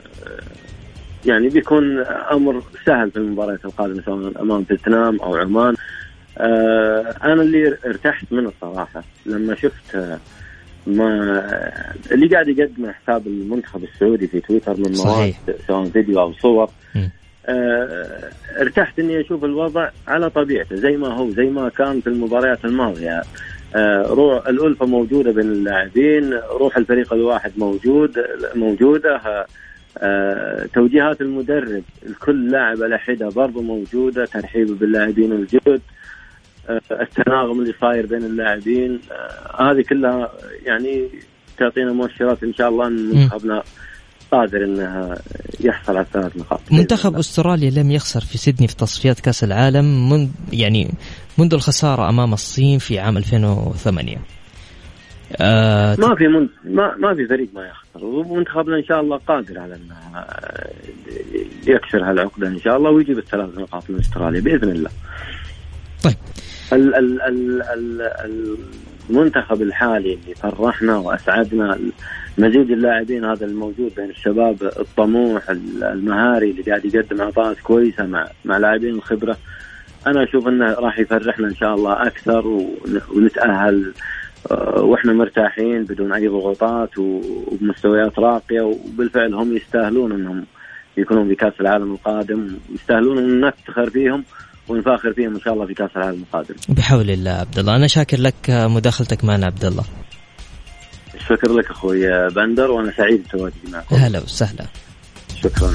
يعني 1.26 1.50
بيكون 1.50 2.00
أمر 2.32 2.64
سهل 2.86 3.12
في 3.12 3.18
المباريات 3.18 3.66
القادمة 3.66 4.02
سواء 4.06 4.42
أمام 4.42 4.64
فيتنام 4.64 5.20
أو 5.20 5.36
عمان. 5.36 5.76
آه، 6.38 7.16
أنا 7.24 7.42
اللي 7.42 7.78
ارتحت 7.86 8.26
منه 8.32 8.50
الصراحة 8.50 9.04
لما 9.26 9.56
شفت 9.56 9.96
آه، 9.96 10.20
ما 10.88 11.42
اللي 12.12 12.28
قاعد 12.28 12.48
يقدمه 12.48 12.92
حساب 12.92 13.28
المنتخب 13.28 13.84
السعودي 13.84 14.28
في 14.28 14.40
تويتر 14.40 14.78
من 14.78 14.92
مواد 14.92 15.34
سواء 15.68 15.86
فيديو 15.86 16.20
أو 16.20 16.34
صور. 16.34 16.70
ارتحت 18.62 19.00
إني 19.00 19.22
أشوف 19.22 19.44
الوضع 19.44 19.90
على 20.08 20.30
طبيعته 20.30 20.76
زي 20.76 20.98
ما 20.98 21.08
هو 21.08 21.30
زي 21.30 21.46
ما 21.46 21.70
كان 21.70 22.02
في 22.02 22.08
المباريات 22.08 22.66
الماضية. 22.66 23.22
آه، 23.76 24.02
روح 24.08 24.48
الألفة 24.48 24.86
موجودة 24.86 25.32
بين 25.32 25.52
اللاعبين 25.52 26.34
روح 26.34 26.78
الفريق 26.78 27.14
الواحد 27.14 27.52
موجود 27.58 28.12
موجودة. 28.56 29.46
آه، 29.98 30.66
توجيهات 30.74 31.22
المدرب 31.22 31.84
الكل 32.06 32.52
لاعب 32.52 32.84
على 32.84 33.00
حدة 33.00 33.30
برضو 33.30 33.62
موجودة 33.62 34.26
ترحيبه 34.26 34.76
باللاعبين 34.76 35.32
الجدد. 35.32 35.68
آه، 35.68 35.93
التناغم 36.92 37.60
اللي 37.62 37.74
صاير 37.82 38.06
بين 38.06 38.24
اللاعبين 38.24 39.00
هذه 39.60 39.84
كلها 39.90 40.32
يعني 40.66 41.10
تعطينا 41.58 41.94
مؤشرات 41.94 42.44
إن 42.44 42.54
شاء 42.54 42.70
الله 42.70 42.88
إن 42.88 43.10
منتخبنا 43.10 43.64
قادر 44.32 44.64
انه 44.64 45.16
يحصل 45.60 45.98
على 45.98 46.06
ثلاث 46.14 46.38
نقاط. 46.38 46.60
منتخب 46.72 47.16
أستراليا 47.16 47.70
لم 47.70 47.92
يخسر 47.92 48.20
في 48.20 48.38
سيدني 48.38 48.68
في 48.68 48.76
تصفيات 48.76 49.20
كأس 49.20 49.44
العالم 49.44 50.10
من 50.10 50.30
يعني 50.54 50.92
منذ 51.38 51.54
الخسارة 51.54 52.10
أمام 52.10 52.34
الصين 52.34 52.80
في 52.80 53.00
عام 53.00 53.18
2008 53.18 54.18
آه 55.42 55.96
ما 56.00 56.16
في 56.16 56.28
من... 56.28 56.50
ما 56.76 56.96
ما 56.98 57.16
في 57.16 57.28
فريق 57.28 57.50
ما 57.54 57.66
يخسر. 57.68 58.06
ومنتخبنا 58.06 58.78
إن 58.78 58.84
شاء 58.84 59.02
الله 59.02 59.18
قادر 59.18 59.60
على 59.60 59.76
إنه 59.76 60.26
يكسر 61.68 62.10
هالعقدة 62.10 62.48
إن 62.48 62.60
شاء 62.60 62.78
الله 62.78 62.92
ويجيب 62.92 63.18
الثلاث 63.18 63.58
نقاط 63.58 63.90
من 63.90 64.00
أستراليا 64.00 64.42
بإذن 64.42 64.70
الله. 64.70 64.90
ال 66.74 66.96
ال 66.96 67.22
ال 67.22 67.62
ال 68.02 68.58
المنتخب 69.10 69.62
الحالي 69.62 70.14
اللي 70.14 70.36
فرحنا 70.36 70.98
وأسعدنا 70.98 71.80
مزيج 72.38 72.72
اللاعبين 72.72 73.26
هذا 73.26 73.46
الموجود 73.46 73.92
بين 73.96 74.10
الشباب 74.10 74.64
الطموح 74.64 75.50
المهاري 75.82 76.52
اللي 76.52 76.62
قاعد 76.62 76.86
يقدم 76.86 77.22
اعطاءات 77.22 77.60
كويسة 77.60 78.06
مع 78.06 78.28
مع 78.46 78.58
لاعبين 78.58 78.96
الخبرة. 78.96 79.38
أنا 80.08 80.24
أشوف 80.24 80.48
إنه 80.48 80.74
راح 80.74 81.00
يفرحنا 81.00 81.48
إن 81.48 81.56
شاء 81.56 81.76
الله 81.76 82.08
أكثر 82.08 82.48
ونتأهل 83.16 83.94
آه، 84.52 84.82
وإحنا 84.82 85.14
مرتاحين 85.14 85.84
بدون 85.84 86.14
أي 86.14 86.28
ضغوطات 86.28 86.98
وبمستويات 86.98 88.20
راقية. 88.20 88.62
وبالفعل 88.62 89.34
هم 89.34 89.56
يستاهلون 89.56 90.12
إنهم 90.12 90.46
يكونون 90.98 91.28
في 91.28 91.36
كاس 91.36 91.54
العالم 91.62 91.92
القادم 91.94 92.58
يستاهلون 92.74 93.18
ان 93.18 93.40
نفتخر 93.40 93.90
فيهم. 93.90 94.24
ونفاخر 94.68 95.14
فيهم 95.14 95.36
إن 95.36 95.42
شاء 95.42 95.54
الله 95.54 95.66
في 95.66 95.74
كأس 95.74 95.90
العالم 95.96 96.22
القادم. 96.22 96.56
بحول 96.70 97.10
الله 97.10 97.32
عبد 97.32 97.60
الله، 97.60 97.76
أنا 97.76 97.88
شاكر 97.88 98.20
لك 98.20 98.36
مداخلتك 98.50 99.24
معنا 99.24 99.46
عبد 99.46 99.66
الله. 99.66 99.84
شكرا 101.30 101.54
لك 101.54 101.72
أخوي 101.72 102.30
بندر 102.30 102.72
وأنا 102.72 102.94
سعيد 102.98 103.24
بتواجدي 103.24 103.72
معكم. 103.72 103.96
هلا 103.96 104.20
وسهلا. 104.20 104.66
شكرا. 105.44 105.72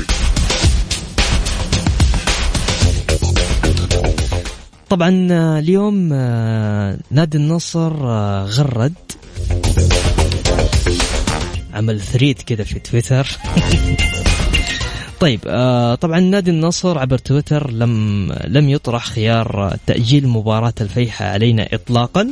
طبعا 4.90 5.29
آه، 5.31 5.59
اليوم 5.59 6.11
آه، 6.12 6.98
نادي 7.11 7.38
النصر 7.38 7.92
آه، 8.09 8.44
غرد 8.44 8.94
عمل 11.74 12.01
ثريد 12.01 12.42
كذا 12.42 12.64
في 12.64 12.79
تويتر 12.79 13.27
طيب 15.20 15.40
طبعا 16.00 16.20
نادي 16.20 16.50
النصر 16.50 16.98
عبر 16.98 17.18
تويتر 17.18 17.70
لم 17.70 18.33
لم 18.46 18.68
يطرح 18.68 19.07
خيار 19.07 19.76
تأجيل 19.87 20.28
مباراة 20.28 20.74
الفيحة 20.81 21.24
علينا 21.24 21.68
إطلاقا. 21.72 22.28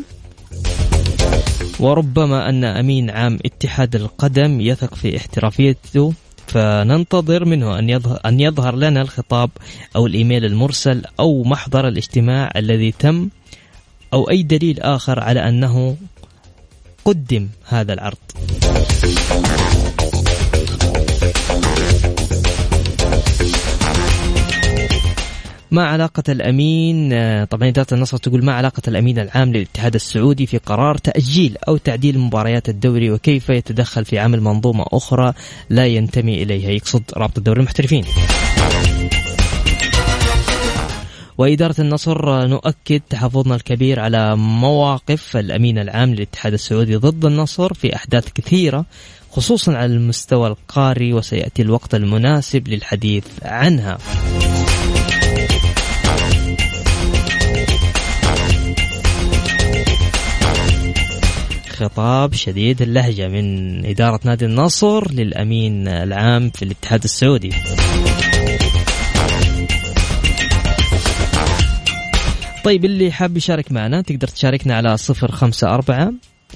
وربما 1.80 2.48
أن 2.48 2.64
أمين 2.64 3.10
عام 3.10 3.38
اتحاد 3.46 3.96
القدم 3.96 4.60
يثق 4.60 4.94
في 4.94 5.16
احترافيته 5.16 6.12
فننتظر 6.46 7.44
منه 7.44 7.78
أن 7.78 7.90
يظهر, 7.90 8.20
أن 8.26 8.40
يظهر 8.40 8.76
لنا 8.76 9.02
الخطاب 9.02 9.50
أو 9.96 10.06
الإيميل 10.06 10.44
المرسل 10.44 11.02
أو 11.20 11.42
محضر 11.44 11.88
الاجتماع 11.88 12.50
الذي 12.56 12.92
تم 12.92 13.28
أو 14.12 14.30
أي 14.30 14.42
دليل 14.42 14.80
آخر 14.80 15.20
على 15.20 15.48
أنه 15.48 15.96
قدم 17.04 17.48
هذا 17.68 17.92
العرض. 17.92 18.16
ما 25.70 25.86
علاقة 25.86 26.22
الأمين 26.28 27.12
آه، 27.12 27.44
طبعا 27.44 27.68
إدارة 27.68 27.94
النصر 27.94 28.16
تقول 28.16 28.44
ما 28.44 28.52
علاقة 28.52 28.82
الأمين 28.88 29.18
العام 29.18 29.52
للاتحاد 29.52 29.94
السعودي 29.94 30.46
في 30.46 30.58
قرار 30.58 30.96
تأجيل 30.98 31.56
أو 31.68 31.76
تعديل 31.76 32.18
مباريات 32.18 32.68
الدوري 32.68 33.10
وكيف 33.10 33.48
يتدخل 33.48 34.04
في 34.04 34.18
عمل 34.18 34.40
منظومة 34.40 34.84
أخرى 34.92 35.32
لا 35.70 35.86
ينتمي 35.86 36.42
إليها. 36.42 36.70
يقصد 36.70 37.02
رابطة 37.16 37.42
دوري 37.42 37.60
المحترفين. 37.60 38.04
وإدارة 41.38 41.80
النصر 41.80 42.46
نؤكد 42.46 43.00
تحفظنا 43.10 43.54
الكبير 43.54 44.00
على 44.00 44.36
مواقف 44.36 45.36
الأمين 45.36 45.78
العام 45.78 46.14
للاتحاد 46.14 46.52
السعودي 46.52 46.96
ضد 46.96 47.24
النصر 47.24 47.74
في 47.74 47.96
أحداث 47.96 48.28
كثيرة 48.34 48.84
خصوصا 49.30 49.72
على 49.72 49.94
المستوى 49.94 50.48
القاري 50.48 51.12
وسيأتي 51.12 51.62
الوقت 51.62 51.94
المناسب 51.94 52.68
للحديث 52.68 53.24
عنها. 53.42 53.98
خطاب 61.76 62.34
شديد 62.34 62.82
اللهجة 62.82 63.28
من 63.28 63.86
إدارة 63.86 64.20
نادي 64.24 64.44
النصر 64.44 65.12
للأمين 65.12 65.88
العام 65.88 66.50
في 66.50 66.64
الاتحاد 66.64 67.04
السعودي. 67.04 67.52
طيب 72.64 72.84
اللي 72.84 73.12
حاب 73.12 73.36
يشارك 73.36 73.72
معنا 73.72 74.00
تقدر 74.00 74.28
تشاركنا 74.28 74.76
على 74.76 74.96
صفر 74.96 75.32
خمسة 75.32 75.68
أربعة. 75.74 76.12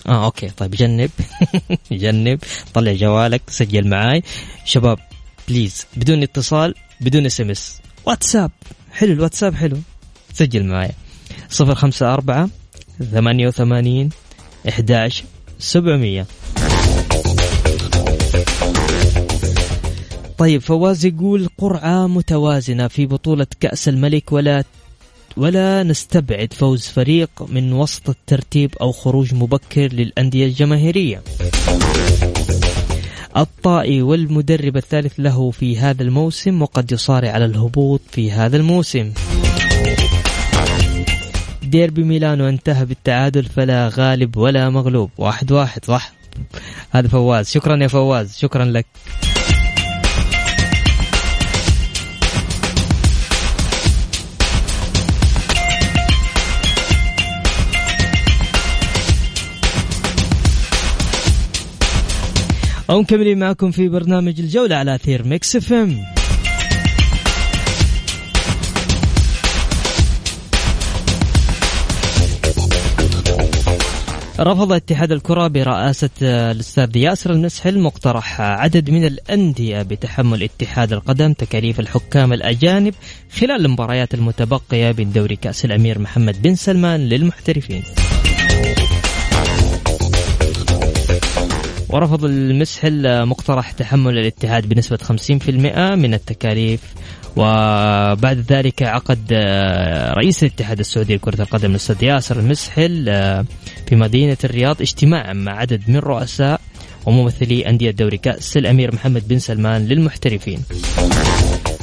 آه 0.06 0.24
okay 0.24 0.48
طيب 0.48 0.70
جنب. 0.70 1.10
جنب. 1.92 2.38
طلع 2.74 2.92
جوالك 2.92 3.42
سجل 3.48 3.88
معاي. 3.88 4.22
شباب 4.64 4.98
please 5.48 5.86
بدون 5.96 6.22
اتصال 6.22 6.74
بدون 7.00 7.26
SMS 7.26 7.80
واتساب. 8.06 8.50
حلو 8.92 9.12
الواتساب 9.12 9.54
حلو. 9.54 9.78
سجل 10.32 10.64
معايا. 10.64 10.92
صفر 11.50 11.74
خمسة 11.74 12.14
أربعة 12.14 12.48
ثمانية 13.12 13.48
وثمانين 13.48 14.10
إحداش 14.68 15.24
سبعمية. 15.58 16.26
طيب 20.38 20.60
فواز 20.60 21.06
يقول 21.06 21.48
قرعة 21.58 22.06
متوازنة 22.06 22.88
في 22.88 23.06
بطولة 23.06 23.46
كأس 23.60 23.88
الملك 23.88 24.32
ولا 24.32 24.64
ولا 25.36 25.82
نستبعد 25.82 26.52
فوز 26.52 26.82
فريق 26.82 27.30
من 27.48 27.72
وسط 27.72 28.08
الترتيب 28.08 28.74
أو 28.80 28.92
خروج 28.92 29.34
مبكر 29.34 29.92
للأندية 29.92 30.46
الجماهيرية. 30.46 31.22
الطائي 33.36 34.02
والمدرب 34.02 34.76
الثالث 34.76 35.12
له 35.18 35.50
في 35.50 35.78
هذا 35.78 36.02
الموسم 36.02 36.62
وقد 36.62 36.92
يصارع 36.92 37.30
على 37.30 37.44
الهبوط 37.44 38.00
في 38.10 38.30
هذا 38.32 38.56
الموسم. 38.56 39.12
ديربي 41.70 42.02
ميلانو 42.02 42.48
انتهى 42.48 42.84
بالتعادل 42.84 43.44
فلا 43.44 43.90
غالب 43.92 44.36
ولا 44.36 44.70
مغلوب. 44.70 45.10
واحد 45.18 45.52
واحد 45.52 45.84
صح؟ 45.84 46.12
هذا 46.90 47.08
فواز. 47.08 47.50
شكرا 47.50 47.82
يا 47.82 47.88
فواز. 47.88 48.36
شكرا 48.36 48.64
لك. 48.64 48.86
ومكملين 62.88 63.38
معكم 63.38 63.70
في 63.70 63.88
برنامج 63.88 64.40
الجولة 64.40 64.76
على 64.76 64.94
أثير 64.94 65.26
ميكس 65.26 65.56
إف 65.56 65.72
إم. 65.72 66.19
رفض 74.42 74.72
اتحاد 74.72 75.12
الكرة 75.12 75.46
برئاسة 75.46 76.10
الأستاذ 76.22 76.96
ياسر 76.96 77.30
المسحل 77.30 77.78
مقترح 77.78 78.40
عدد 78.40 78.90
من 78.90 79.04
الأندية 79.04 79.82
بتحمل 79.82 80.42
اتحاد 80.42 80.92
القدم 80.92 81.32
تكاليف 81.32 81.80
الحكام 81.80 82.32
الأجانب 82.32 82.94
خلال 83.40 83.64
المباريات 83.66 84.14
المتبقية 84.14 84.94
من 84.98 85.12
دوري 85.12 85.36
كأس 85.36 85.64
الأمير 85.64 85.98
محمد 85.98 86.42
بن 86.42 86.54
سلمان 86.54 87.00
للمحترفين. 87.00 87.82
ورفض 91.88 92.24
المسحل 92.24 93.26
مقترح 93.26 93.70
تحمل 93.70 94.18
الاتحاد 94.18 94.68
بنسبة 94.68 94.96
50% 94.96 95.50
من 95.94 96.14
التكاليف 96.14 96.80
وبعد 97.36 98.44
ذلك 98.48 98.82
عقد 98.82 99.32
رئيس 100.16 100.42
الاتحاد 100.42 100.78
السعودي 100.78 101.14
لكرة 101.16 101.42
القدم 101.42 101.70
الأستاذ 101.70 102.04
ياسر 102.04 102.40
المسحل 102.40 103.08
في 103.90 103.96
مدينة 103.96 104.36
الرياض 104.44 104.80
اجتماعا 104.80 105.32
مع 105.32 105.52
عدد 105.52 105.82
من 105.88 105.96
رؤساء 105.96 106.60
وممثلي 107.06 107.68
أندية 107.68 107.90
دوري 107.90 108.18
كأس 108.18 108.56
الأمير 108.56 108.94
محمد 108.94 109.28
بن 109.28 109.38
سلمان 109.38 109.86
للمحترفين. 109.86 110.62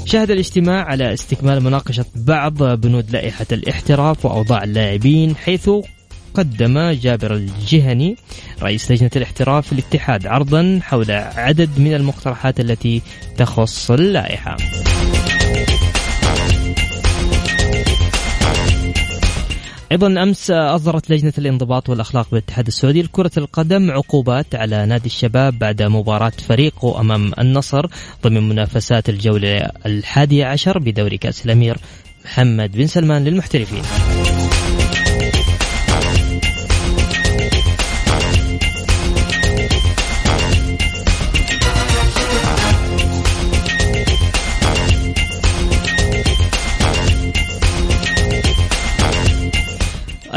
شهد 0.06 0.32
الاجتماع 0.32 0.84
على 0.84 1.14
استكمال 1.14 1.64
مناقشة 1.64 2.06
بعض 2.16 2.64
بنود 2.64 3.12
لائحة 3.12 3.46
الاحتراف 3.52 4.26
وأوضاع 4.26 4.64
اللاعبين 4.64 5.36
حيث 5.36 5.70
قدم 6.34 6.92
جابر 6.92 7.34
الجهني 7.34 8.16
رئيس 8.62 8.92
لجنة 8.92 9.12
الاحتراف 9.16 9.66
في 9.68 9.74
الاتحاد 9.74 10.28
عرضا 10.28 10.80
حول 10.84 11.12
عدد 11.12 11.70
من 11.78 11.94
المقترحات 11.94 12.60
التي 12.60 13.02
تخص 13.38 13.92
اللائحة. 13.92 14.58
أيضا 19.92 20.24
أمس 20.24 20.52
أصدرت 20.52 21.10
لجنة 21.10 21.34
الانضباط 21.38 21.90
والأخلاق 21.90 22.28
بالاتحاد 22.32 22.68
السعودي 22.68 23.02
لكرة 23.02 23.32
القدم 23.38 23.92
عقوبات 23.92 24.56
على 24.56 24.86
نادي 24.86 25.06
الشباب 25.06 25.60
بعد 25.60 25.82
مباراة 25.82 26.32
فريقه 26.48 27.00
أمام 27.00 27.32
النصر 27.40 27.86
ضمن 28.24 28.50
منافسات 28.50 29.10
الجولة 29.10 29.72
الحادية 29.86 30.46
عشر 30.46 30.80
بدوري 30.80 31.18
كأس 31.18 31.46
الأمير 31.46 31.78
محمد 32.26 32.72
بن 32.72 32.88
سلمان 32.88 33.24
للمحترفين. 33.24 33.82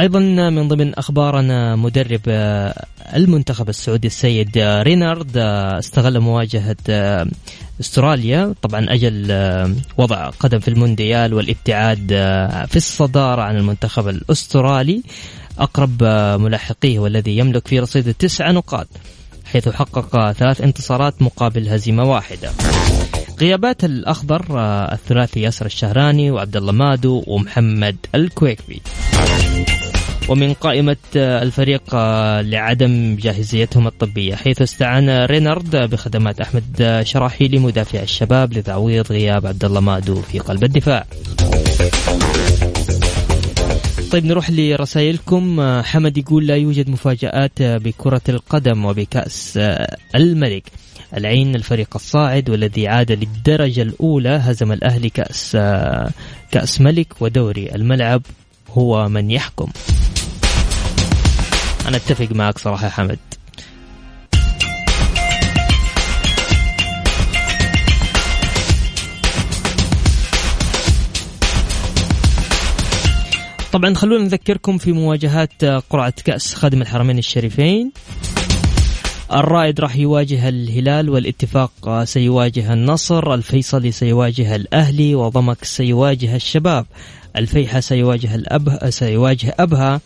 أيضا 0.01 0.19
من 0.51 0.69
ضمن 0.69 0.95
أخبارنا 0.95 1.77
مدرب 1.77 2.21
المنتخب 3.15 3.69
السعودي 3.69 4.07
السيد 4.07 4.59
رينارد 4.59 5.37
استغل 5.37 6.21
مواجهة 6.21 6.77
أستراليا 7.81 8.55
طبعا 8.63 8.87
أجل 8.89 9.33
وضع 9.99 10.31
قدم 10.31 10.59
في 10.59 10.69
المونديال 10.69 11.35
والابتعاد 11.35 12.09
في 12.69 12.77
الصدارة 12.77 13.43
عن 13.43 13.57
المنتخب 13.57 14.09
الأسترالي 14.09 15.03
أقرب 15.59 16.03
ملاحقيه 16.41 16.99
والذي 16.99 17.39
يملك 17.39 17.69
في 17.69 17.81
رصيد 17.81 18.15
تسع 18.15 18.51
نقاط 18.51 18.89
حيث 19.45 19.69
حقق 19.69 20.33
ثلاث 20.33 20.61
انتصارات 20.61 21.23
مقابل 21.23 21.69
هزيمة 21.69 22.05
واحدة. 22.05 22.51
غيابات 23.41 23.85
الاخضر 23.85 24.45
الثلاثي 24.93 25.41
ياسر 25.41 25.67
الشهراني 25.67 26.31
وعبد 26.31 26.57
الله 26.57 26.73
مادو 26.73 27.25
ومحمد 27.27 27.97
الكويكبي. 28.15 28.83
ومن 30.31 30.53
قائمة 30.53 30.97
الفريق 31.17 31.95
لعدم 32.41 33.17
جاهزيتهم 33.17 33.87
الطبية 33.87 34.35
حيث 34.35 34.63
استعان 34.63 35.25
رينارد 35.25 35.77
بخدمات 35.77 36.41
أحمد 36.41 37.01
شراحيلي 37.07 37.59
مدافع 37.59 38.03
الشباب 38.03 38.53
لتعويض 38.53 39.13
غياب 39.13 39.47
عبد 39.47 39.65
الله 39.65 39.81
مادو 39.81 40.23
في 40.23 40.39
قلب 40.39 40.65
الدفاع. 40.65 41.07
طيب 44.13 44.25
نروح 44.25 44.51
لرسائلكم. 44.51 45.61
حمد 45.83 46.19
يقول 46.19 46.47
لا 46.47 46.57
يوجد 46.57 46.91
مفاجآت 46.91 47.63
بكرة 47.63 48.23
القدم 48.29 48.85
وبكأس 48.85 49.61
الملك. 50.15 50.65
العين 51.17 51.55
الفريق 51.55 51.89
الصاعد 51.95 52.51
والذي 52.51 52.89
عاد 52.89 53.13
للدرجة 53.13 53.83
الأولى 53.83 54.41
هزم 54.43 54.73
الأهلي 54.73 55.11
كأس 55.11 55.57
كأس 56.51 56.81
ملك 56.81 57.07
ودوري 57.21 57.75
الملعب 57.75 58.23
هو 58.71 59.09
من 59.09 59.31
يحكم. 59.31 59.69
أنا 61.89 61.97
أتفق 61.97 62.29
معك 62.33 62.59
صراحة 62.59 62.85
يا 62.85 62.91
حمد. 62.91 63.19
طبعا 73.73 73.95
خلونا 73.95 74.25
نذكركم 74.25 74.79
في 74.79 74.93
مواجهات 74.93 75.65
قرعة 75.65 76.15
كأس 76.25 76.55
خادم 76.55 76.83
الحرمين 76.83 77.19
الشريفين. 77.19 77.93
الرائد 79.33 79.81
راح 79.81 79.97
يواجه 79.97 80.49
الهلال 80.49 81.11
والاتفاق 81.11 82.05
سيواجه 82.05 82.73
النصر 82.73 83.35
الفيصلي 83.35 83.93
سيواجه 83.93 84.57
الأهلي 84.57 85.15
وضمك 85.15 85.65
سيواجه 85.65 86.37
الشباب 86.37 86.87
الفيحة 87.37 87.81
سيواجه 87.81 88.35
الأبها 88.35 88.91
سيواجه 88.91 89.55
أبها 89.59 90.01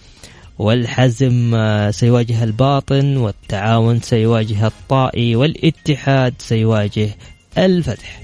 والحزم 0.58 1.54
آه، 1.54 1.90
سيواجه 1.90 2.44
الباطن 2.44 3.16
والتعاون 3.16 4.00
سيواجه 4.00 4.66
الطائي 4.66 5.36
والاتحاد 5.36 6.34
سيواجه 6.38 7.08
الفتح. 7.58 8.20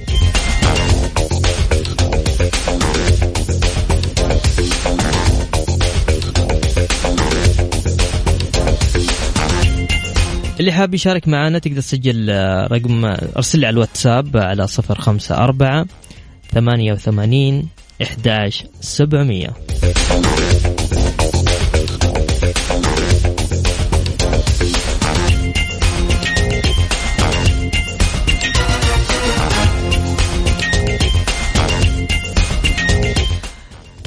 اللي 10.61 10.73
حاب 10.73 10.95
يشارك 10.95 11.29
معنا 11.29 11.59
تقدر 11.59 11.81
تسجل 11.81 12.31
آه، 12.31 12.67
رقم 12.67 13.05
آه، 13.05 13.29
أرسل 13.37 13.59
لي 13.59 13.67
على 13.67 13.75
الواتساب 13.75 14.37
على 14.37 14.67
054 14.91 15.87
88 16.53 17.69
11700 18.03 19.51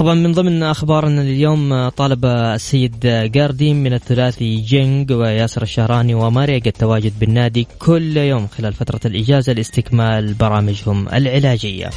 طبعا 0.04 0.14
من 0.14 0.32
ضمن 0.32 0.62
أخبارنا 0.62 1.22
اليوم 1.22 1.88
طالب 1.88 2.24
السيد 2.24 3.00
جاردين 3.32 3.82
من 3.82 3.92
الثلاثي 3.92 4.56
جينج 4.56 5.12
وياسر 5.12 5.62
الشهراني 5.62 6.14
وماريا 6.14 6.60
التواجد 6.66 7.12
بالنادي 7.18 7.66
كل 7.78 8.16
يوم 8.16 8.46
خلال 8.46 8.72
فترة 8.72 9.00
الإجازة 9.04 9.52
لاستكمال 9.52 10.34
برامجهم 10.34 11.08
العلاجية. 11.08 11.90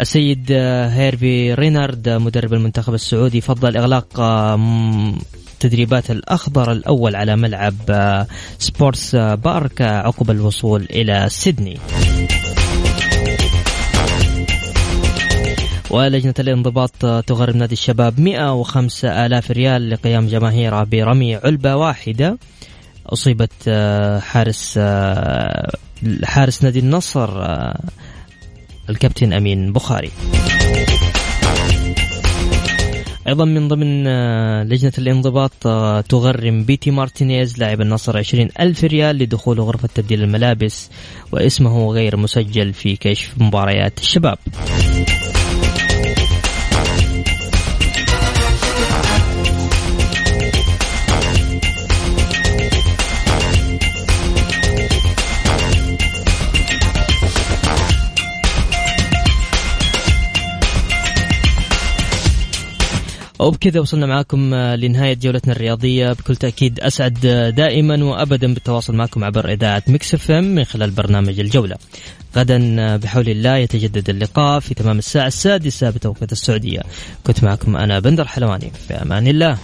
السيد 0.00 0.52
هيرفي 0.52 1.54
رينارد 1.54 2.08
مدرب 2.08 2.54
المنتخب 2.54 2.94
السعودي 2.94 3.40
فضل 3.40 3.76
إغلاق 3.76 4.20
تدريبات 5.60 6.10
الأخضر 6.10 6.72
الأول 6.72 7.16
على 7.16 7.36
ملعب 7.36 7.74
سبورتس 8.58 9.16
بارك 9.16 9.82
عقب 9.82 10.30
الوصول 10.30 10.86
إلى 10.90 11.26
سيدني. 11.28 11.78
ولجنة 15.94 16.34
الانضباط 16.38 16.90
تغرم 17.26 17.56
نادي 17.56 17.72
الشباب 17.72 18.20
105 18.20 19.26
آلاف 19.26 19.50
ريال 19.50 19.90
لقيام 19.90 20.26
جماهيرها 20.26 20.84
برمي 20.84 21.36
علبة 21.36 21.76
واحدة. 21.76 22.38
أصيبت 23.06 23.52
آه، 23.68 24.18
حارس 24.18 24.74
آه، 24.78 25.72
حارس 26.24 26.64
نادي 26.64 26.78
النصر 26.78 27.42
آه، 27.42 27.80
الكابتن 28.90 29.32
أمين 29.32 29.72
بخاري. 29.72 30.10
أيضا 33.28 33.44
من 33.44 33.68
ضمن 33.68 34.04
لجنة 34.62 34.92
الانضباط 34.98 35.52
تغرم 36.08 36.64
بيتي 36.64 36.90
مارتينيز 36.90 37.58
لاعب 37.58 37.80
النصر 37.80 38.18
عشرين 38.18 38.48
ألف 38.60 38.84
ريال 38.84 39.16
لدخول 39.18 39.60
غرفة 39.60 39.88
تبديل 39.94 40.22
الملابس 40.22 40.90
واسمه 41.32 41.92
غير 41.92 42.16
مسجل 42.16 42.72
في 42.72 42.96
كشف 42.96 43.34
مباريات 43.38 43.98
الشباب. 43.98 44.38
وبكذا 63.38 63.80
وصلنا 63.80 64.06
معاكم 64.06 64.54
آه، 64.54 64.76
لنهاية 64.76 65.14
جولتنا 65.14 65.52
الرياضية. 65.52 66.12
بكل 66.12 66.36
تأكيد 66.36 66.80
أسعد 66.80 67.26
آه، 67.26 67.50
دائما 67.50 68.04
وأبدا 68.04 68.54
بالتواصل 68.54 68.94
معكم 68.94 69.24
عبر 69.24 69.52
إذاعة 69.52 69.82
ميكس 69.88 70.14
إف 70.14 70.30
إم 70.30 70.44
من 70.44 70.64
خلال 70.64 70.90
برنامج 70.90 71.40
الجولة. 71.40 71.76
غدا 72.36 72.76
آه، 72.78 72.96
بحول 72.96 73.28
الله 73.28 73.56
يتجدد 73.56 74.10
اللقاء 74.10 74.60
في 74.60 74.74
تمام 74.74 74.98
الساعة 74.98 75.26
السادسة 75.26 75.90
بتوقيت 75.90 76.32
السعودية. 76.32 76.80
كنت 77.26 77.44
معكم 77.44 77.76
أنا 77.76 77.98
بندر 77.98 78.24
حلواني 78.24 78.72
في 78.88 78.94
أمان 78.94 79.26
الله. 79.26 79.58